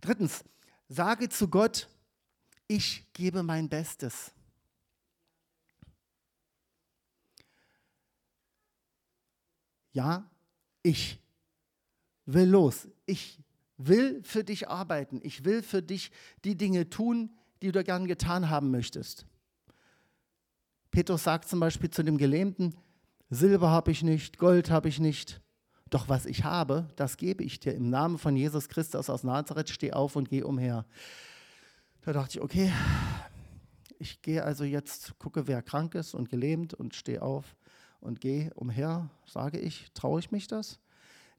Drittens, 0.01 0.43
sage 0.87 1.29
zu 1.29 1.47
Gott, 1.47 1.87
ich 2.67 3.05
gebe 3.13 3.43
mein 3.43 3.69
Bestes. 3.69 4.31
Ja, 9.93 10.29
ich 10.83 11.19
will 12.25 12.49
los. 12.49 12.87
Ich 13.05 13.39
will 13.77 14.21
für 14.23 14.43
dich 14.43 14.67
arbeiten. 14.67 15.19
Ich 15.23 15.43
will 15.43 15.63
für 15.63 15.81
dich 15.81 16.11
die 16.43 16.55
Dinge 16.55 16.89
tun, 16.89 17.35
die 17.61 17.71
du 17.71 17.83
gern 17.83 18.07
getan 18.07 18.49
haben 18.49 18.69
möchtest. 18.69 19.25
Petrus 20.91 21.23
sagt 21.23 21.49
zum 21.49 21.59
Beispiel 21.59 21.89
zu 21.89 22.03
dem 22.03 22.17
Gelähmten, 22.17 22.75
Silber 23.29 23.69
habe 23.69 23.91
ich 23.91 24.03
nicht, 24.03 24.37
Gold 24.37 24.69
habe 24.69 24.87
ich 24.87 24.99
nicht, 24.99 25.41
doch 25.89 26.09
was 26.09 26.25
ich 26.25 26.43
habe, 26.43 26.87
das 26.95 27.17
gebe 27.17 27.43
ich 27.43 27.59
dir. 27.59 27.73
Im 27.73 27.89
Namen 27.89 28.17
von 28.17 28.35
Jesus 28.35 28.69
Christus 28.69 29.09
aus 29.09 29.23
Nazareth, 29.23 29.69
steh 29.69 29.93
auf 29.93 30.15
und 30.15 30.29
geh 30.29 30.43
umher. 30.43 30.85
Da 32.01 32.13
dachte 32.13 32.37
ich, 32.37 32.41
okay, 32.41 32.71
ich 33.99 34.21
gehe 34.21 34.43
also 34.43 34.63
jetzt, 34.63 35.17
gucke, 35.19 35.47
wer 35.47 35.61
krank 35.61 35.95
ist 35.95 36.13
und 36.13 36.29
gelähmt 36.29 36.73
und 36.73 36.95
stehe 36.95 37.21
auf 37.21 37.55
und 37.99 38.21
gehe 38.21 38.53
umher. 38.53 39.09
Sage 39.25 39.59
ich, 39.59 39.91
traue 39.93 40.19
ich 40.19 40.31
mich 40.31 40.47
das? 40.47 40.79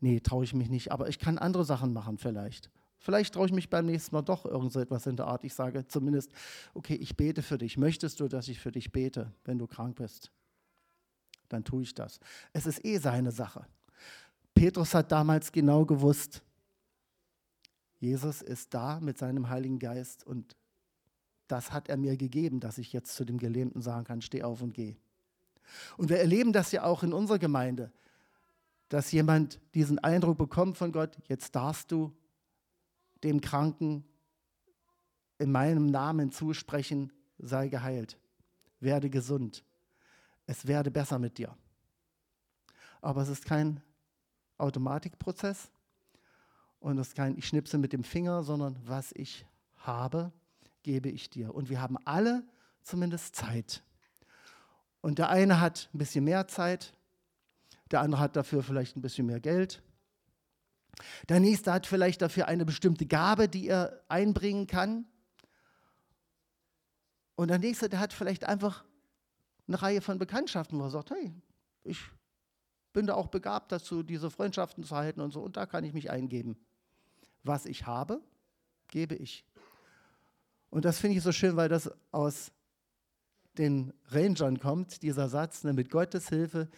Nee, 0.01 0.21
traue 0.21 0.45
ich 0.45 0.55
mich 0.55 0.69
nicht, 0.69 0.93
aber 0.93 1.09
ich 1.09 1.19
kann 1.19 1.39
andere 1.39 1.65
Sachen 1.65 1.93
machen 1.93 2.19
vielleicht. 2.19 2.71
Vielleicht 3.01 3.35
traue 3.35 3.47
ich 3.47 3.53
mich 3.53 3.71
beim 3.71 3.87
nächsten 3.87 4.15
Mal 4.15 4.23
doch 4.23 4.45
irgend 4.45 4.73
so 4.73 4.81
etwas 4.81 5.07
in 5.07 5.17
der 5.17 5.27
Art. 5.27 5.45
Ich 5.45 5.55
sage 5.55 5.87
zumindest, 5.87 6.33
okay, 6.75 6.95
ich 6.95 7.17
bete 7.17 7.43
für 7.43 7.59
dich. 7.59 7.79
Möchtest 7.79 8.21
du, 8.21 8.29
dass 8.29 8.49
ich 8.49 8.59
für 8.59 8.73
dich 8.73 8.93
bete, 8.93 9.33
wenn 9.45 9.59
du 9.59 9.67
krank 9.67 9.97
bist? 9.97 10.33
Dann 11.49 11.65
tue 11.65 11.83
ich 11.83 11.95
das. 11.95 12.21
Es 12.53 12.67
ist 12.67 12.85
eh 12.85 12.99
seine 12.99 13.31
Sache. 13.31 13.67
Petrus 14.59 14.93
hat 14.93 15.13
damals 15.13 15.53
genau 15.53 15.87
gewusst, 15.87 16.43
Jesus 18.01 18.43
ist 18.43 18.75
da 18.75 18.99
mit 18.99 19.17
seinem 19.17 19.49
Heiligen 19.49 19.79
Geist 19.79 20.27
und 20.27 20.57
das 21.47 21.71
hat 21.71 21.89
er 21.89 21.97
mir 21.97 22.17
gegeben, 22.17 22.59
dass 22.59 22.77
ich 22.79 22.93
jetzt 22.93 23.15
zu 23.15 23.25
dem 23.25 23.39
Gelähmten 23.39 23.83
sagen 23.83 24.05
kann, 24.05 24.21
steh 24.21 24.43
auf 24.43 24.61
und 24.61 24.75
geh. 24.75 24.97
Und 25.97 26.09
wir 26.09 26.19
erleben 26.19 26.53
das 26.53 26.73
ja 26.73 26.83
auch 26.83 27.05
in 27.05 27.13
unserer 27.13 27.39
Gemeinde, 27.39 27.93
dass 28.89 29.13
jemand 29.13 29.61
diesen 29.75 30.01
Eindruck 30.01 30.39
bekommt 30.39 30.77
von 30.77 30.91
Gott, 30.91 31.17
jetzt 31.29 31.55
darfst 31.55 31.93
du 31.93 32.13
dem 33.23 33.41
Kranken 33.41 34.05
in 35.39 35.53
meinem 35.53 35.87
Namen 35.87 36.33
zusprechen, 36.33 37.13
sei 37.39 37.69
geheilt, 37.69 38.19
werde 38.81 39.09
gesund, 39.09 39.65
es 40.47 40.67
werde 40.67 40.91
besser 40.91 41.21
mit 41.21 41.39
dir. 41.39 41.57
Aber 43.01 43.23
es 43.23 43.29
ist 43.29 43.45
kein 43.45 43.81
Automatikprozess. 44.59 45.71
Und 46.81 46.97
das 46.97 47.09
ist 47.09 47.17
kein, 47.17 47.37
ich 47.37 47.47
schnipse 47.47 47.79
mit 47.79 47.93
dem 47.93 48.05
Finger, 48.05 48.43
sondern 48.43 48.79
was 48.85 49.13
ich 49.13 49.47
habe, 49.77 50.33
gebe 50.83 51.09
ich 51.09 51.31
dir. 51.31 51.55
Und 51.55 51.69
wir 51.69 51.81
haben 51.81 51.97
alle 52.05 52.45
zumindest 52.83 53.35
Zeit. 53.35 53.83
Und 55.01 55.19
der 55.19 55.29
eine 55.29 55.61
hat 55.61 55.89
ein 55.95 55.99
bisschen 55.99 56.25
mehr 56.25 56.49
Zeit, 56.49 56.93
der 57.91 58.01
andere 58.01 58.21
hat 58.21 58.37
dafür 58.37 58.63
vielleicht 58.63 58.97
ein 58.97 59.03
bisschen 59.03 59.27
mehr 59.27 59.41
Geld. 59.41 59.83
Der 61.29 61.41
nächste 61.41 61.73
hat 61.73 61.87
vielleicht 61.87 62.23
dafür 62.23 62.49
eine 62.49 62.65
bestimmte 62.65 63.07
Gabe, 63.07 63.49
die 63.49 63.69
er 63.69 64.03
einbringen 64.09 64.67
kann. 64.67 65.07
Und 67.37 67.49
der 67.49 67.59
nächste, 67.59 67.89
der 67.89 68.01
hat 68.01 68.13
vielleicht 68.13 68.45
einfach 68.45 68.85
eine 69.69 69.81
Reihe 69.81 70.01
von 70.01 70.19
Bekanntschaften, 70.19 70.79
wo 70.79 70.85
er 70.85 70.91
sagt, 70.91 71.11
hey, 71.11 71.33
ich 71.85 71.99
bin 72.99 73.07
da 73.07 73.15
auch 73.15 73.29
begabt 73.29 73.71
dazu, 73.71 74.03
diese 74.03 74.29
Freundschaften 74.29 74.83
zu 74.83 74.97
halten 74.97 75.21
und 75.21 75.31
so, 75.31 75.41
und 75.41 75.57
da 75.57 75.67
kann 75.67 75.85
ich 75.85 75.93
mich 75.93 76.11
eingeben. 76.11 76.57
Was 77.45 77.65
ich 77.65 77.87
habe, 77.87 78.21
gebe 78.89 79.15
ich. 79.15 79.45
Und 80.69 80.85
das 80.85 80.99
finde 80.99 81.17
ich 81.17 81.23
so 81.23 81.31
schön, 81.31 81.55
weil 81.55 81.69
das 81.69 81.93
aus 82.11 82.51
den 83.57 83.93
Rangern 84.09 84.59
kommt, 84.59 85.05
dieser 85.05 85.29
Satz, 85.29 85.63
ne, 85.63 85.73
mit 85.75 85.91
Gottes 85.93 86.29
Hilfe 86.29 86.69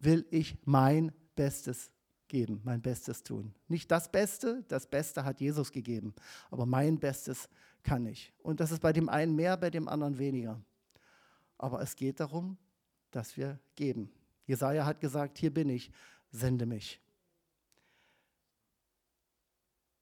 will 0.00 0.26
ich 0.32 0.56
mein 0.64 1.12
Bestes 1.36 1.92
geben, 2.26 2.60
mein 2.64 2.82
Bestes 2.82 3.22
tun. 3.22 3.54
Nicht 3.68 3.92
das 3.92 4.10
Beste, 4.10 4.64
das 4.66 4.88
Beste 4.88 5.24
hat 5.24 5.40
Jesus 5.40 5.70
gegeben, 5.70 6.14
aber 6.50 6.66
mein 6.66 6.98
Bestes 6.98 7.48
kann 7.84 8.06
ich. 8.06 8.32
Und 8.42 8.58
das 8.58 8.72
ist 8.72 8.82
bei 8.82 8.92
dem 8.92 9.08
einen 9.08 9.36
mehr, 9.36 9.56
bei 9.56 9.70
dem 9.70 9.86
anderen 9.86 10.18
weniger. 10.18 10.60
Aber 11.58 11.80
es 11.80 11.94
geht 11.94 12.18
darum, 12.18 12.58
dass 13.12 13.36
wir 13.36 13.60
geben. 13.76 14.10
Jesaja 14.50 14.84
hat 14.84 15.00
gesagt: 15.00 15.38
Hier 15.38 15.54
bin 15.54 15.68
ich, 15.68 15.92
sende 16.32 16.66
mich. 16.66 17.00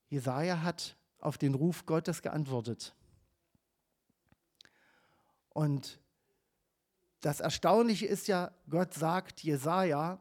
Jesaja 0.08 0.62
hat 0.62 0.96
auf 1.18 1.36
den 1.36 1.54
Ruf 1.54 1.84
Gottes 1.84 2.22
geantwortet. 2.22 2.94
Und 5.50 6.00
das 7.20 7.40
Erstaunliche 7.40 8.06
ist 8.06 8.26
ja, 8.26 8.50
Gott 8.70 8.94
sagt 8.94 9.42
Jesaja 9.42 10.18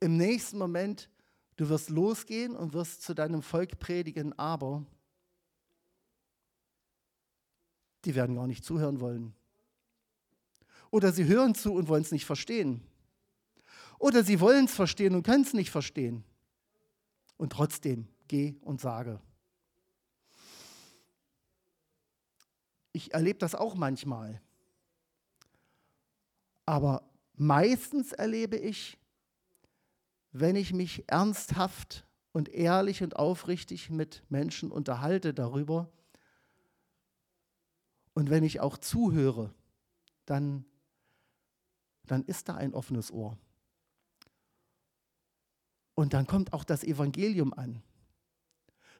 im 0.00 0.16
nächsten 0.16 0.56
Moment, 0.56 1.10
du 1.56 1.68
wirst 1.68 1.90
losgehen 1.90 2.56
und 2.56 2.72
wirst 2.72 3.02
zu 3.02 3.12
deinem 3.12 3.42
Volk 3.42 3.78
predigen, 3.78 4.32
aber 4.38 4.86
die 8.06 8.14
werden 8.14 8.36
gar 8.36 8.46
nicht 8.46 8.64
zuhören 8.64 9.00
wollen. 9.00 9.34
Oder 10.90 11.12
sie 11.12 11.26
hören 11.26 11.54
zu 11.54 11.74
und 11.74 11.88
wollen 11.88 12.02
es 12.02 12.12
nicht 12.12 12.24
verstehen. 12.24 12.80
Oder 13.98 14.24
sie 14.24 14.40
wollen 14.40 14.66
es 14.66 14.74
verstehen 14.74 15.14
und 15.14 15.22
können 15.22 15.44
es 15.44 15.52
nicht 15.52 15.70
verstehen. 15.70 16.24
Und 17.36 17.52
trotzdem, 17.52 18.08
geh 18.28 18.56
und 18.62 18.80
sage. 18.80 19.20
Ich 22.92 23.12
erlebe 23.12 23.38
das 23.38 23.54
auch 23.54 23.74
manchmal. 23.74 24.40
Aber 26.66 27.08
meistens 27.34 28.12
erlebe 28.12 28.56
ich, 28.56 28.98
wenn 30.32 30.56
ich 30.56 30.72
mich 30.72 31.04
ernsthaft 31.08 32.06
und 32.32 32.48
ehrlich 32.48 33.02
und 33.02 33.16
aufrichtig 33.16 33.90
mit 33.90 34.22
Menschen 34.28 34.70
unterhalte 34.70 35.34
darüber 35.34 35.90
und 38.14 38.30
wenn 38.30 38.44
ich 38.44 38.60
auch 38.60 38.78
zuhöre, 38.78 39.52
dann, 40.24 40.64
dann 42.06 42.24
ist 42.24 42.48
da 42.48 42.54
ein 42.54 42.74
offenes 42.74 43.10
Ohr. 43.10 43.36
Und 45.94 46.12
dann 46.12 46.26
kommt 46.26 46.52
auch 46.52 46.64
das 46.64 46.84
Evangelium 46.84 47.52
an. 47.52 47.82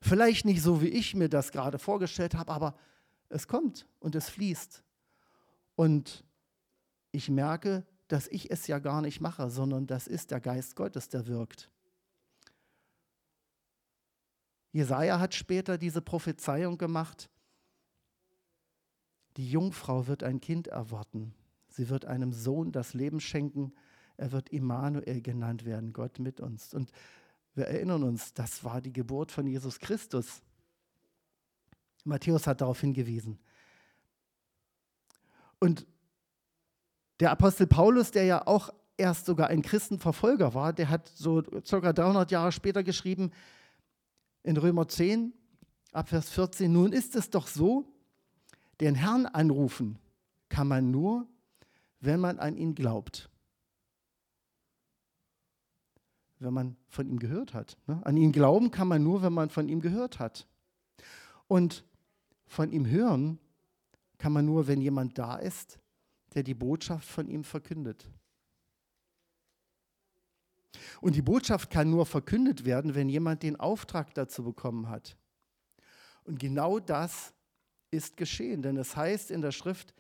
Vielleicht 0.01 0.45
nicht 0.45 0.63
so, 0.63 0.83
wie 0.83 0.89
ich 0.89 1.15
mir 1.15 1.29
das 1.29 1.51
gerade 1.51 1.79
vorgestellt 1.79 2.35
habe, 2.35 2.53
aber 2.53 2.77
es 3.29 3.49
kommt 3.49 3.87
und 4.01 4.15
es 4.15 4.29
fließt. 4.29 4.85
Und 5.77 6.25
ich 7.11 7.31
merke, 7.31 7.87
dass 8.09 8.29
ich 8.29 8.51
es 8.51 8.67
ja 8.67 8.79
gar 8.79 9.01
nicht 9.01 9.21
mache, 9.21 9.49
sondern 9.51 9.87
das 9.87 10.07
ist 10.07 10.31
der 10.31 10.41
Geist 10.41 10.77
Gottes, 10.77 11.09
der 11.09 11.27
wirkt. 11.27 11.71
Jesaja 14.73 15.21
hat 15.21 15.35
später 15.35 15.79
diese 15.79 16.03
Prophezeiung 16.03 16.79
gemacht: 16.79 17.31
Die 19.37 19.51
Jungfrau 19.51 20.07
wird 20.07 20.23
ein 20.23 20.41
Kind 20.41 20.67
erwarten. 20.67 21.35
Sie 21.69 21.89
wird 21.89 22.05
einem 22.05 22.33
Sohn 22.33 22.73
das 22.73 22.93
Leben 22.95 23.21
schenken. 23.21 23.73
Er 24.17 24.33
wird 24.33 24.49
Immanuel 24.51 25.21
genannt 25.21 25.65
werden, 25.65 25.93
Gott 25.93 26.19
mit 26.19 26.41
uns. 26.41 26.75
Und 26.75 26.91
wir 27.55 27.67
erinnern 27.67 28.03
uns, 28.03 28.35
das 28.35 28.65
war 28.65 28.81
die 28.81 28.93
Geburt 28.93 29.33
von 29.33 29.47
Jesus 29.47 29.79
Christus. 29.79 30.43
Matthäus 32.05 32.47
hat 32.47 32.61
darauf 32.61 32.81
hingewiesen. 32.81 33.39
Und 35.59 35.87
der 37.21 37.31
Apostel 37.31 37.67
Paulus, 37.67 38.11
der 38.11 38.25
ja 38.25 38.47
auch 38.47 38.71
erst 38.97 39.27
sogar 39.27 39.49
ein 39.49 39.63
Christenverfolger 39.63 40.55
war, 40.55 40.73
der 40.73 40.89
hat 40.91 41.09
so 41.09 41.43
circa 41.65 41.93
300 41.93 42.31
Jahre 42.31 42.53
später 42.53 42.83
geschrieben 42.83 43.31
in 44.43 44.57
Römer 44.57 44.87
10, 44.87 45.33
ab 45.93 46.09
Vers 46.09 46.29
14, 46.31 46.71
nun 46.71 46.93
ist 46.93 47.17
es 47.17 47.31
doch 47.31 47.47
so, 47.47 47.87
den 48.81 48.95
Herrn 48.95 49.27
anrufen 49.27 49.99
kann 50.49 50.69
man 50.69 50.91
nur, 50.91 51.27
wenn 52.01 52.21
man 52.21 52.39
an 52.39 52.57
ihn 52.57 52.75
glaubt. 52.75 53.31
Wenn 56.45 56.55
man 56.55 56.77
von 56.89 57.09
ihm 57.09 57.19
gehört 57.19 57.55
hat. 57.55 57.79
Ne? 57.87 58.01
An 58.05 58.17
ihn 58.17 58.31
glauben 58.31 58.71
kann 58.71 58.87
man 58.87 59.03
nur, 59.03 59.23
wenn 59.23 59.33
man 59.33 59.49
von 59.49 59.69
ihm 59.69 59.81
gehört 59.81 60.19
hat. 60.19 60.47
Und 61.49 61.85
von 62.47 62.71
ihm 62.71 62.87
hören 62.87 63.39
kann 64.19 64.33
man 64.33 64.45
nur, 64.45 64.67
wenn 64.67 64.81
jemand 64.81 65.19
da 65.19 65.37
ist, 65.37 65.79
der 66.35 66.43
die 66.43 66.55
Botschaft 66.55 67.09
von 67.09 67.29
ihm 67.29 67.45
verkündet. 67.45 68.09
Und 71.01 71.17
die 71.17 71.23
Botschaft 71.23 71.71
kann 71.71 71.91
nur 71.91 72.07
verkündet 72.07 72.65
werden, 72.65 72.95
wenn 72.95 73.09
jemand 73.09 73.43
den 73.43 73.59
Auftrag 73.59 74.15
dazu 74.15 74.43
bekommen 74.45 74.89
hat. 74.89 75.17
Und 76.25 76.39
genau 76.39 76.79
das 76.79 77.33
ist 77.91 78.17
geschehen, 78.17 78.63
denn 78.63 78.77
es 78.77 78.97
heißt 78.97 79.31
in 79.31 79.41
der 79.41 79.53
Schrift, 79.53 79.95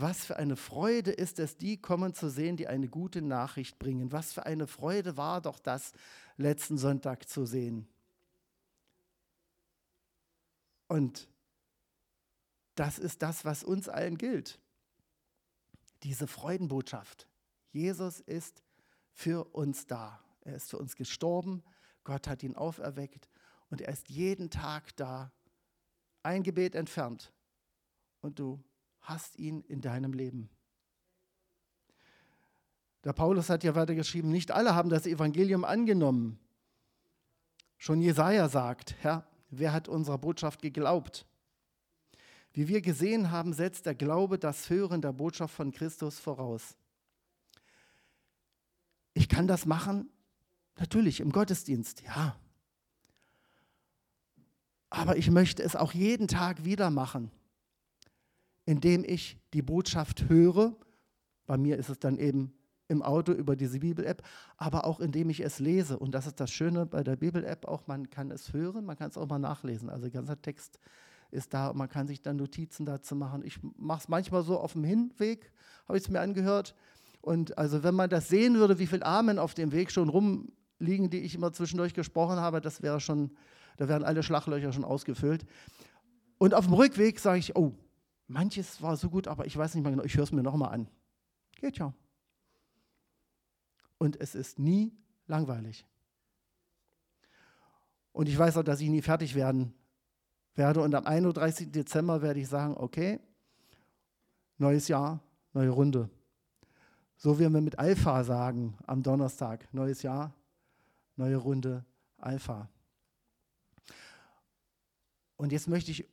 was 0.00 0.24
für 0.24 0.36
eine 0.36 0.56
Freude 0.56 1.10
ist 1.10 1.38
es, 1.38 1.56
die 1.56 1.80
kommen 1.80 2.14
zu 2.14 2.30
sehen, 2.30 2.56
die 2.56 2.68
eine 2.68 2.88
gute 2.88 3.22
Nachricht 3.22 3.78
bringen. 3.78 4.12
Was 4.12 4.32
für 4.32 4.46
eine 4.46 4.66
Freude 4.66 5.16
war 5.16 5.40
doch 5.40 5.58
das 5.58 5.92
letzten 6.36 6.78
Sonntag 6.78 7.28
zu 7.28 7.46
sehen. 7.46 7.88
Und 10.88 11.28
das 12.74 12.98
ist 12.98 13.22
das, 13.22 13.44
was 13.44 13.62
uns 13.62 13.88
allen 13.88 14.18
gilt 14.18 14.60
diese 16.02 16.26
Freudenbotschaft. 16.26 17.28
Jesus 17.72 18.20
ist 18.20 18.62
für 19.12 19.44
uns 19.54 19.86
da. 19.86 20.22
Er 20.42 20.56
ist 20.56 20.70
für 20.70 20.78
uns 20.78 20.96
gestorben. 20.96 21.62
Gott 22.04 22.26
hat 22.26 22.42
ihn 22.42 22.56
auferweckt 22.56 23.28
und 23.68 23.80
er 23.80 23.92
ist 23.92 24.08
jeden 24.08 24.50
Tag 24.50 24.96
da. 24.96 25.32
Ein 26.22 26.42
Gebet 26.42 26.74
entfernt 26.74 27.32
und 28.20 28.38
du 28.38 28.62
hast 29.00 29.38
ihn 29.38 29.62
in 29.62 29.80
deinem 29.80 30.12
Leben. 30.12 30.50
Der 33.04 33.12
Paulus 33.12 33.48
hat 33.48 33.64
ja 33.64 33.74
weiter 33.74 33.94
geschrieben, 33.94 34.30
nicht 34.30 34.50
alle 34.50 34.74
haben 34.74 34.90
das 34.90 35.06
Evangelium 35.06 35.64
angenommen. 35.64 36.38
Schon 37.78 38.02
Jesaja 38.02 38.48
sagt, 38.48 38.94
Herr, 39.00 39.26
wer 39.48 39.72
hat 39.72 39.88
unserer 39.88 40.18
Botschaft 40.18 40.60
geglaubt? 40.60 41.26
Wie 42.52 42.68
wir 42.68 42.82
gesehen 42.82 43.30
haben, 43.30 43.52
setzt 43.52 43.86
der 43.86 43.94
Glaube 43.94 44.38
das 44.38 44.68
Hören 44.68 45.00
der 45.00 45.12
Botschaft 45.12 45.54
von 45.54 45.72
Christus 45.72 46.18
voraus. 46.18 46.76
Ich 49.14 49.28
kann 49.28 49.46
das 49.46 49.66
machen, 49.66 50.10
natürlich 50.76 51.20
im 51.20 51.32
Gottesdienst, 51.32 52.02
ja. 52.02 52.36
Aber 54.90 55.16
ich 55.16 55.30
möchte 55.30 55.62
es 55.62 55.76
auch 55.76 55.92
jeden 55.92 56.28
Tag 56.28 56.64
wieder 56.64 56.90
machen, 56.90 57.30
indem 58.66 59.04
ich 59.04 59.38
die 59.52 59.62
Botschaft 59.62 60.28
höre. 60.28 60.76
Bei 61.46 61.56
mir 61.56 61.76
ist 61.76 61.88
es 61.88 61.98
dann 61.98 62.18
eben 62.18 62.52
im 62.90 63.02
Auto 63.02 63.32
über 63.32 63.56
diese 63.56 63.78
Bibel-App, 63.78 64.22
aber 64.56 64.84
auch 64.84 65.00
indem 65.00 65.30
ich 65.30 65.40
es 65.40 65.60
lese. 65.60 65.98
Und 65.98 66.12
das 66.12 66.26
ist 66.26 66.40
das 66.40 66.50
Schöne 66.50 66.86
bei 66.86 67.04
der 67.04 67.16
Bibel-App 67.16 67.66
auch, 67.66 67.86
man 67.86 68.10
kann 68.10 68.30
es 68.30 68.52
hören, 68.52 68.84
man 68.84 68.96
kann 68.96 69.10
es 69.10 69.16
auch 69.16 69.28
mal 69.28 69.38
nachlesen. 69.38 69.88
Also 69.88 70.02
der 70.02 70.10
ganze 70.10 70.36
Text 70.40 70.78
ist 71.30 71.54
da, 71.54 71.72
man 71.72 71.88
kann 71.88 72.08
sich 72.08 72.22
dann 72.22 72.36
Notizen 72.36 72.84
dazu 72.84 73.14
machen. 73.14 73.42
Ich 73.44 73.60
mache 73.76 74.00
es 74.00 74.08
manchmal 74.08 74.42
so 74.42 74.58
auf 74.58 74.72
dem 74.72 74.84
Hinweg, 74.84 75.52
habe 75.86 75.96
ich 75.96 76.04
es 76.04 76.10
mir 76.10 76.20
angehört. 76.20 76.74
Und 77.20 77.56
also 77.58 77.82
wenn 77.84 77.94
man 77.94 78.10
das 78.10 78.28
sehen 78.28 78.56
würde, 78.56 78.78
wie 78.78 78.86
viele 78.86 79.06
Amen 79.06 79.38
auf 79.38 79.54
dem 79.54 79.72
Weg 79.72 79.92
schon 79.92 80.08
rumliegen, 80.08 81.10
die 81.10 81.20
ich 81.20 81.36
immer 81.36 81.52
zwischendurch 81.52 81.94
gesprochen 81.94 82.36
habe, 82.36 82.60
das 82.60 82.82
wäre 82.82 82.98
schon, 82.98 83.30
da 83.76 83.88
wären 83.88 84.02
alle 84.02 84.22
Schlaglöcher 84.22 84.72
schon 84.72 84.84
ausgefüllt. 84.84 85.46
Und 86.38 86.54
auf 86.54 86.64
dem 86.64 86.74
Rückweg 86.74 87.20
sage 87.20 87.38
ich, 87.38 87.54
oh, 87.54 87.74
manches 88.30 88.80
war 88.80 88.96
so 88.96 89.10
gut, 89.10 89.28
aber 89.28 89.46
ich 89.46 89.56
weiß 89.56 89.74
nicht 89.74 89.82
mehr 89.82 89.92
genau, 89.92 90.04
ich 90.04 90.16
höre 90.16 90.24
es 90.24 90.32
mir 90.32 90.42
nochmal 90.42 90.72
an. 90.72 90.88
Geht 91.56 91.78
ja. 91.78 91.92
Und 93.98 94.18
es 94.20 94.34
ist 94.34 94.58
nie 94.58 94.92
langweilig. 95.26 95.86
Und 98.12 98.28
ich 98.28 98.38
weiß 98.38 98.56
auch, 98.56 98.62
dass 98.62 98.80
ich 98.80 98.88
nie 98.88 99.02
fertig 99.02 99.34
werden 99.34 99.74
werde. 100.54 100.80
Und 100.80 100.94
am 100.94 101.06
31. 101.06 101.70
Dezember 101.70 102.22
werde 102.22 102.40
ich 102.40 102.48
sagen, 102.48 102.74
okay, 102.76 103.20
neues 104.58 104.88
Jahr, 104.88 105.20
neue 105.52 105.70
Runde. 105.70 106.08
So 107.16 107.38
wie 107.38 107.42
wir 107.42 107.60
mit 107.60 107.78
Alpha 107.78 108.24
sagen 108.24 108.76
am 108.86 109.02
Donnerstag, 109.02 109.68
neues 109.72 110.02
Jahr, 110.02 110.32
neue 111.16 111.36
Runde 111.36 111.84
Alpha. 112.16 112.68
Und 115.36 115.52
jetzt 115.52 115.68
möchte 115.68 115.90
ich 115.90 116.06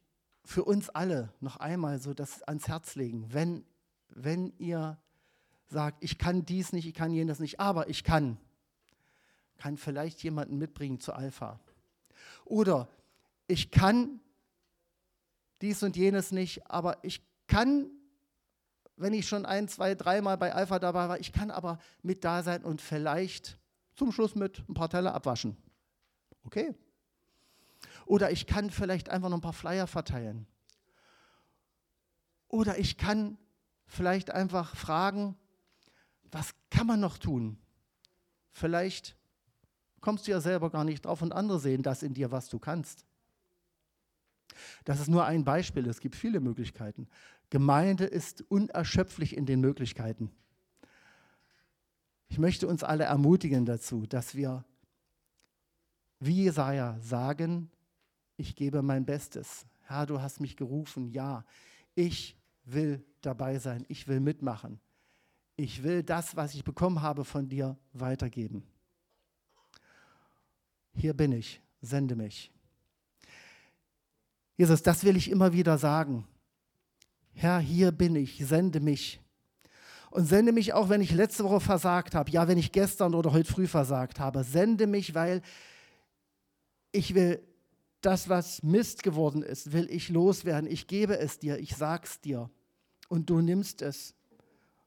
für 0.47 0.63
uns 0.63 0.87
alle 0.87 1.33
noch 1.41 1.57
einmal 1.57 1.99
so 1.99 2.13
das 2.13 2.41
ans 2.43 2.69
Herz 2.69 2.95
legen. 2.95 3.27
Wenn, 3.33 3.65
wenn 4.07 4.53
ihr 4.59 4.97
sagt, 5.67 6.01
ich 6.01 6.17
kann 6.17 6.45
dies 6.45 6.71
nicht, 6.71 6.87
ich 6.87 6.93
kann 6.93 7.11
jenes 7.11 7.39
nicht, 7.39 7.59
aber 7.59 7.89
ich 7.89 8.05
kann, 8.05 8.37
kann 9.57 9.75
vielleicht 9.75 10.23
jemanden 10.23 10.57
mitbringen 10.57 11.01
zu 11.01 11.11
Alpha. 11.11 11.59
Oder 12.45 12.87
ich 13.47 13.71
kann 13.71 14.21
dies 15.59 15.83
und 15.83 15.97
jenes 15.97 16.31
nicht, 16.31 16.71
aber 16.71 17.03
ich 17.03 17.21
kann, 17.47 17.91
wenn 18.95 19.11
ich 19.11 19.27
schon 19.27 19.45
ein, 19.45 19.67
zwei, 19.67 19.95
dreimal 19.95 20.37
bei 20.37 20.53
Alpha 20.53 20.79
dabei 20.79 21.09
war, 21.09 21.19
ich 21.19 21.33
kann 21.33 21.51
aber 21.51 21.77
mit 22.03 22.23
da 22.23 22.41
sein 22.41 22.63
und 22.63 22.81
vielleicht 22.81 23.59
zum 23.95 24.13
Schluss 24.13 24.33
mit 24.33 24.63
ein 24.69 24.73
paar 24.75 24.89
Teller 24.89 25.13
abwaschen. 25.13 25.57
Okay, 26.45 26.73
oder 28.07 28.31
ich 28.31 28.47
kann 28.47 28.69
vielleicht 28.69 29.09
einfach 29.09 29.29
noch 29.29 29.37
ein 29.37 29.41
paar 29.41 29.53
Flyer 29.53 29.87
verteilen. 29.87 30.47
Oder 32.47 32.79
ich 32.79 32.97
kann 32.97 33.37
vielleicht 33.85 34.31
einfach 34.31 34.75
fragen, 34.75 35.35
was 36.31 36.53
kann 36.69 36.87
man 36.87 36.99
noch 36.99 37.17
tun? 37.17 37.57
Vielleicht 38.51 39.15
kommst 40.01 40.27
du 40.27 40.31
ja 40.31 40.41
selber 40.41 40.69
gar 40.69 40.83
nicht 40.83 41.05
drauf 41.05 41.21
und 41.21 41.33
andere 41.33 41.59
sehen 41.59 41.83
das 41.83 42.03
in 42.03 42.13
dir, 42.13 42.31
was 42.31 42.49
du 42.49 42.59
kannst. 42.59 43.05
Das 44.85 44.99
ist 44.99 45.09
nur 45.09 45.25
ein 45.25 45.43
Beispiel, 45.43 45.87
es 45.87 45.99
gibt 45.99 46.15
viele 46.15 46.39
Möglichkeiten. 46.39 47.07
Gemeinde 47.49 48.05
ist 48.05 48.41
unerschöpflich 48.49 49.35
in 49.35 49.45
den 49.45 49.59
Möglichkeiten. 49.59 50.31
Ich 52.29 52.39
möchte 52.39 52.67
uns 52.67 52.83
alle 52.83 53.05
ermutigen 53.05 53.65
dazu, 53.65 54.05
dass 54.05 54.35
wir, 54.35 54.65
wie 56.19 56.43
Jesaja, 56.43 56.97
sagen, 56.99 57.69
ich 58.37 58.55
gebe 58.55 58.81
mein 58.81 59.05
Bestes. 59.05 59.65
Herr, 59.81 60.05
du 60.05 60.21
hast 60.21 60.39
mich 60.39 60.55
gerufen, 60.55 61.09
ja, 61.09 61.43
ich 61.95 62.37
will 62.63 63.03
dabei 63.21 63.59
sein, 63.59 63.85
ich 63.89 64.07
will 64.07 64.19
mitmachen. 64.19 64.79
Ich 65.55 65.81
will 65.81 66.03
das, 66.03 66.35
was 66.35 66.53
ich 66.53 66.63
bekommen 66.63 67.01
habe 67.01 67.25
von 67.25 67.49
dir, 67.49 67.77
weitergeben. 67.93 68.63
Hier 70.93 71.15
bin 71.15 71.31
ich, 71.31 71.61
sende 71.81 72.15
mich. 72.15 72.51
Jesus, 74.55 74.83
das 74.83 75.03
will 75.03 75.15
ich 75.15 75.31
immer 75.31 75.53
wieder 75.53 75.77
sagen. 75.77 76.27
Herr, 77.33 77.59
hier 77.59 77.91
bin 77.91 78.15
ich, 78.15 78.45
sende 78.45 78.79
mich. 78.79 79.19
Und 80.09 80.25
sende 80.25 80.51
mich 80.51 80.73
auch, 80.73 80.89
wenn 80.89 81.01
ich 81.01 81.11
letzte 81.11 81.43
Woche 81.43 81.59
versagt 81.59 82.15
habe, 82.15 82.31
ja, 82.31 82.47
wenn 82.47 82.57
ich 82.57 82.71
gestern 82.71 83.13
oder 83.13 83.33
heute 83.33 83.51
früh 83.51 83.67
versagt 83.67 84.19
habe. 84.19 84.43
Sende 84.43 84.87
mich, 84.87 85.13
weil 85.13 85.41
ich 86.91 87.13
will 87.13 87.39
das, 88.07 88.29
was 88.29 88.63
Mist 88.63 89.03
geworden 89.03 89.41
ist, 89.41 89.73
will 89.73 89.89
ich 89.91 90.07
loswerden. 90.07 90.71
Ich 90.71 90.87
gebe 90.87 91.19
es 91.19 91.39
dir, 91.39 91.59
ich 91.59 91.75
sag's 91.75 92.21
dir. 92.21 92.49
Und 93.09 93.29
du 93.29 93.41
nimmst 93.41 93.81
es. 93.81 94.15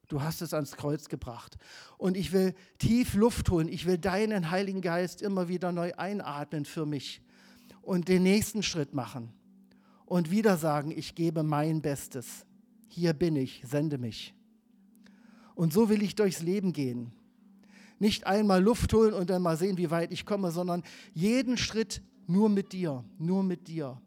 Du 0.08 0.22
hast 0.22 0.40
es 0.40 0.54
ans 0.54 0.74
Kreuz 0.74 1.10
gebracht. 1.10 1.58
Und 1.98 2.16
ich 2.16 2.32
will 2.32 2.54
tief 2.78 3.12
Luft 3.12 3.50
holen. 3.50 3.68
Ich 3.68 3.84
will 3.84 3.98
deinen 3.98 4.50
Heiligen 4.50 4.80
Geist 4.80 5.20
immer 5.20 5.48
wieder 5.48 5.70
neu 5.70 5.92
einatmen 5.98 6.64
für 6.64 6.86
mich 6.86 7.20
und 7.82 8.08
den 8.08 8.22
nächsten 8.22 8.62
Schritt 8.62 8.94
machen. 8.94 9.34
Und 10.06 10.30
wieder 10.30 10.56
sagen, 10.56 10.90
ich 10.90 11.14
gebe 11.14 11.42
mein 11.42 11.82
Bestes. 11.82 12.46
Hier 12.88 13.12
bin 13.12 13.36
ich, 13.36 13.62
sende 13.66 13.98
mich. 13.98 14.32
Und 15.54 15.74
so 15.74 15.90
will 15.90 16.02
ich 16.02 16.14
durchs 16.14 16.40
Leben 16.40 16.72
gehen. 16.72 17.12
Nicht 17.98 18.26
einmal 18.26 18.62
Luft 18.62 18.94
holen 18.94 19.12
und 19.12 19.28
dann 19.28 19.42
mal 19.42 19.58
sehen, 19.58 19.76
wie 19.76 19.90
weit 19.90 20.10
ich 20.10 20.24
komme, 20.24 20.52
sondern 20.52 20.82
jeden 21.12 21.58
Schritt 21.58 22.00
nur 22.31 22.49
mit 22.49 22.72
dir, 22.72 23.05
nur 23.18 23.43
mit 23.43 23.66
dir. 23.66 24.01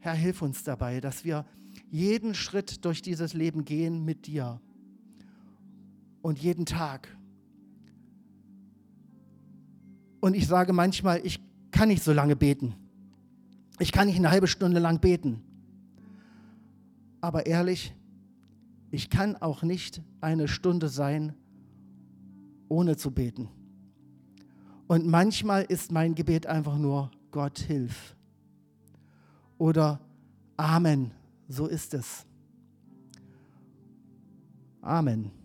Herr, 0.00 0.14
hilf 0.14 0.42
uns 0.42 0.64
dabei, 0.64 1.00
dass 1.00 1.24
wir 1.24 1.44
jeden 1.90 2.34
Schritt 2.34 2.84
durch 2.84 3.00
dieses 3.00 3.32
Leben 3.32 3.64
gehen 3.64 4.04
mit 4.04 4.26
dir. 4.26 4.60
Und 6.20 6.38
jeden 6.38 6.66
Tag. 6.66 7.16
Und 10.20 10.34
ich 10.34 10.46
sage 10.48 10.72
manchmal, 10.72 11.24
ich 11.24 11.40
kann 11.70 11.88
nicht 11.88 12.02
so 12.02 12.12
lange 12.12 12.34
beten. 12.34 12.74
Ich 13.78 13.92
kann 13.92 14.08
nicht 14.08 14.16
eine 14.16 14.30
halbe 14.30 14.48
Stunde 14.48 14.80
lang 14.80 15.00
beten. 15.00 15.42
Aber 17.20 17.46
ehrlich, 17.46 17.94
ich 18.90 19.10
kann 19.10 19.36
auch 19.36 19.62
nicht 19.62 20.02
eine 20.20 20.48
Stunde 20.48 20.88
sein, 20.88 21.34
ohne 22.68 22.96
zu 22.96 23.12
beten. 23.12 23.48
Und 24.88 25.06
manchmal 25.06 25.64
ist 25.64 25.92
mein 25.92 26.14
Gebet 26.14 26.46
einfach 26.46 26.76
nur, 26.76 27.10
Gott 27.30 27.58
hilf. 27.58 28.16
Oder 29.58 30.00
Amen, 30.56 31.12
so 31.46 31.66
ist 31.66 31.94
es. 31.94 32.26
Amen. 34.80 35.37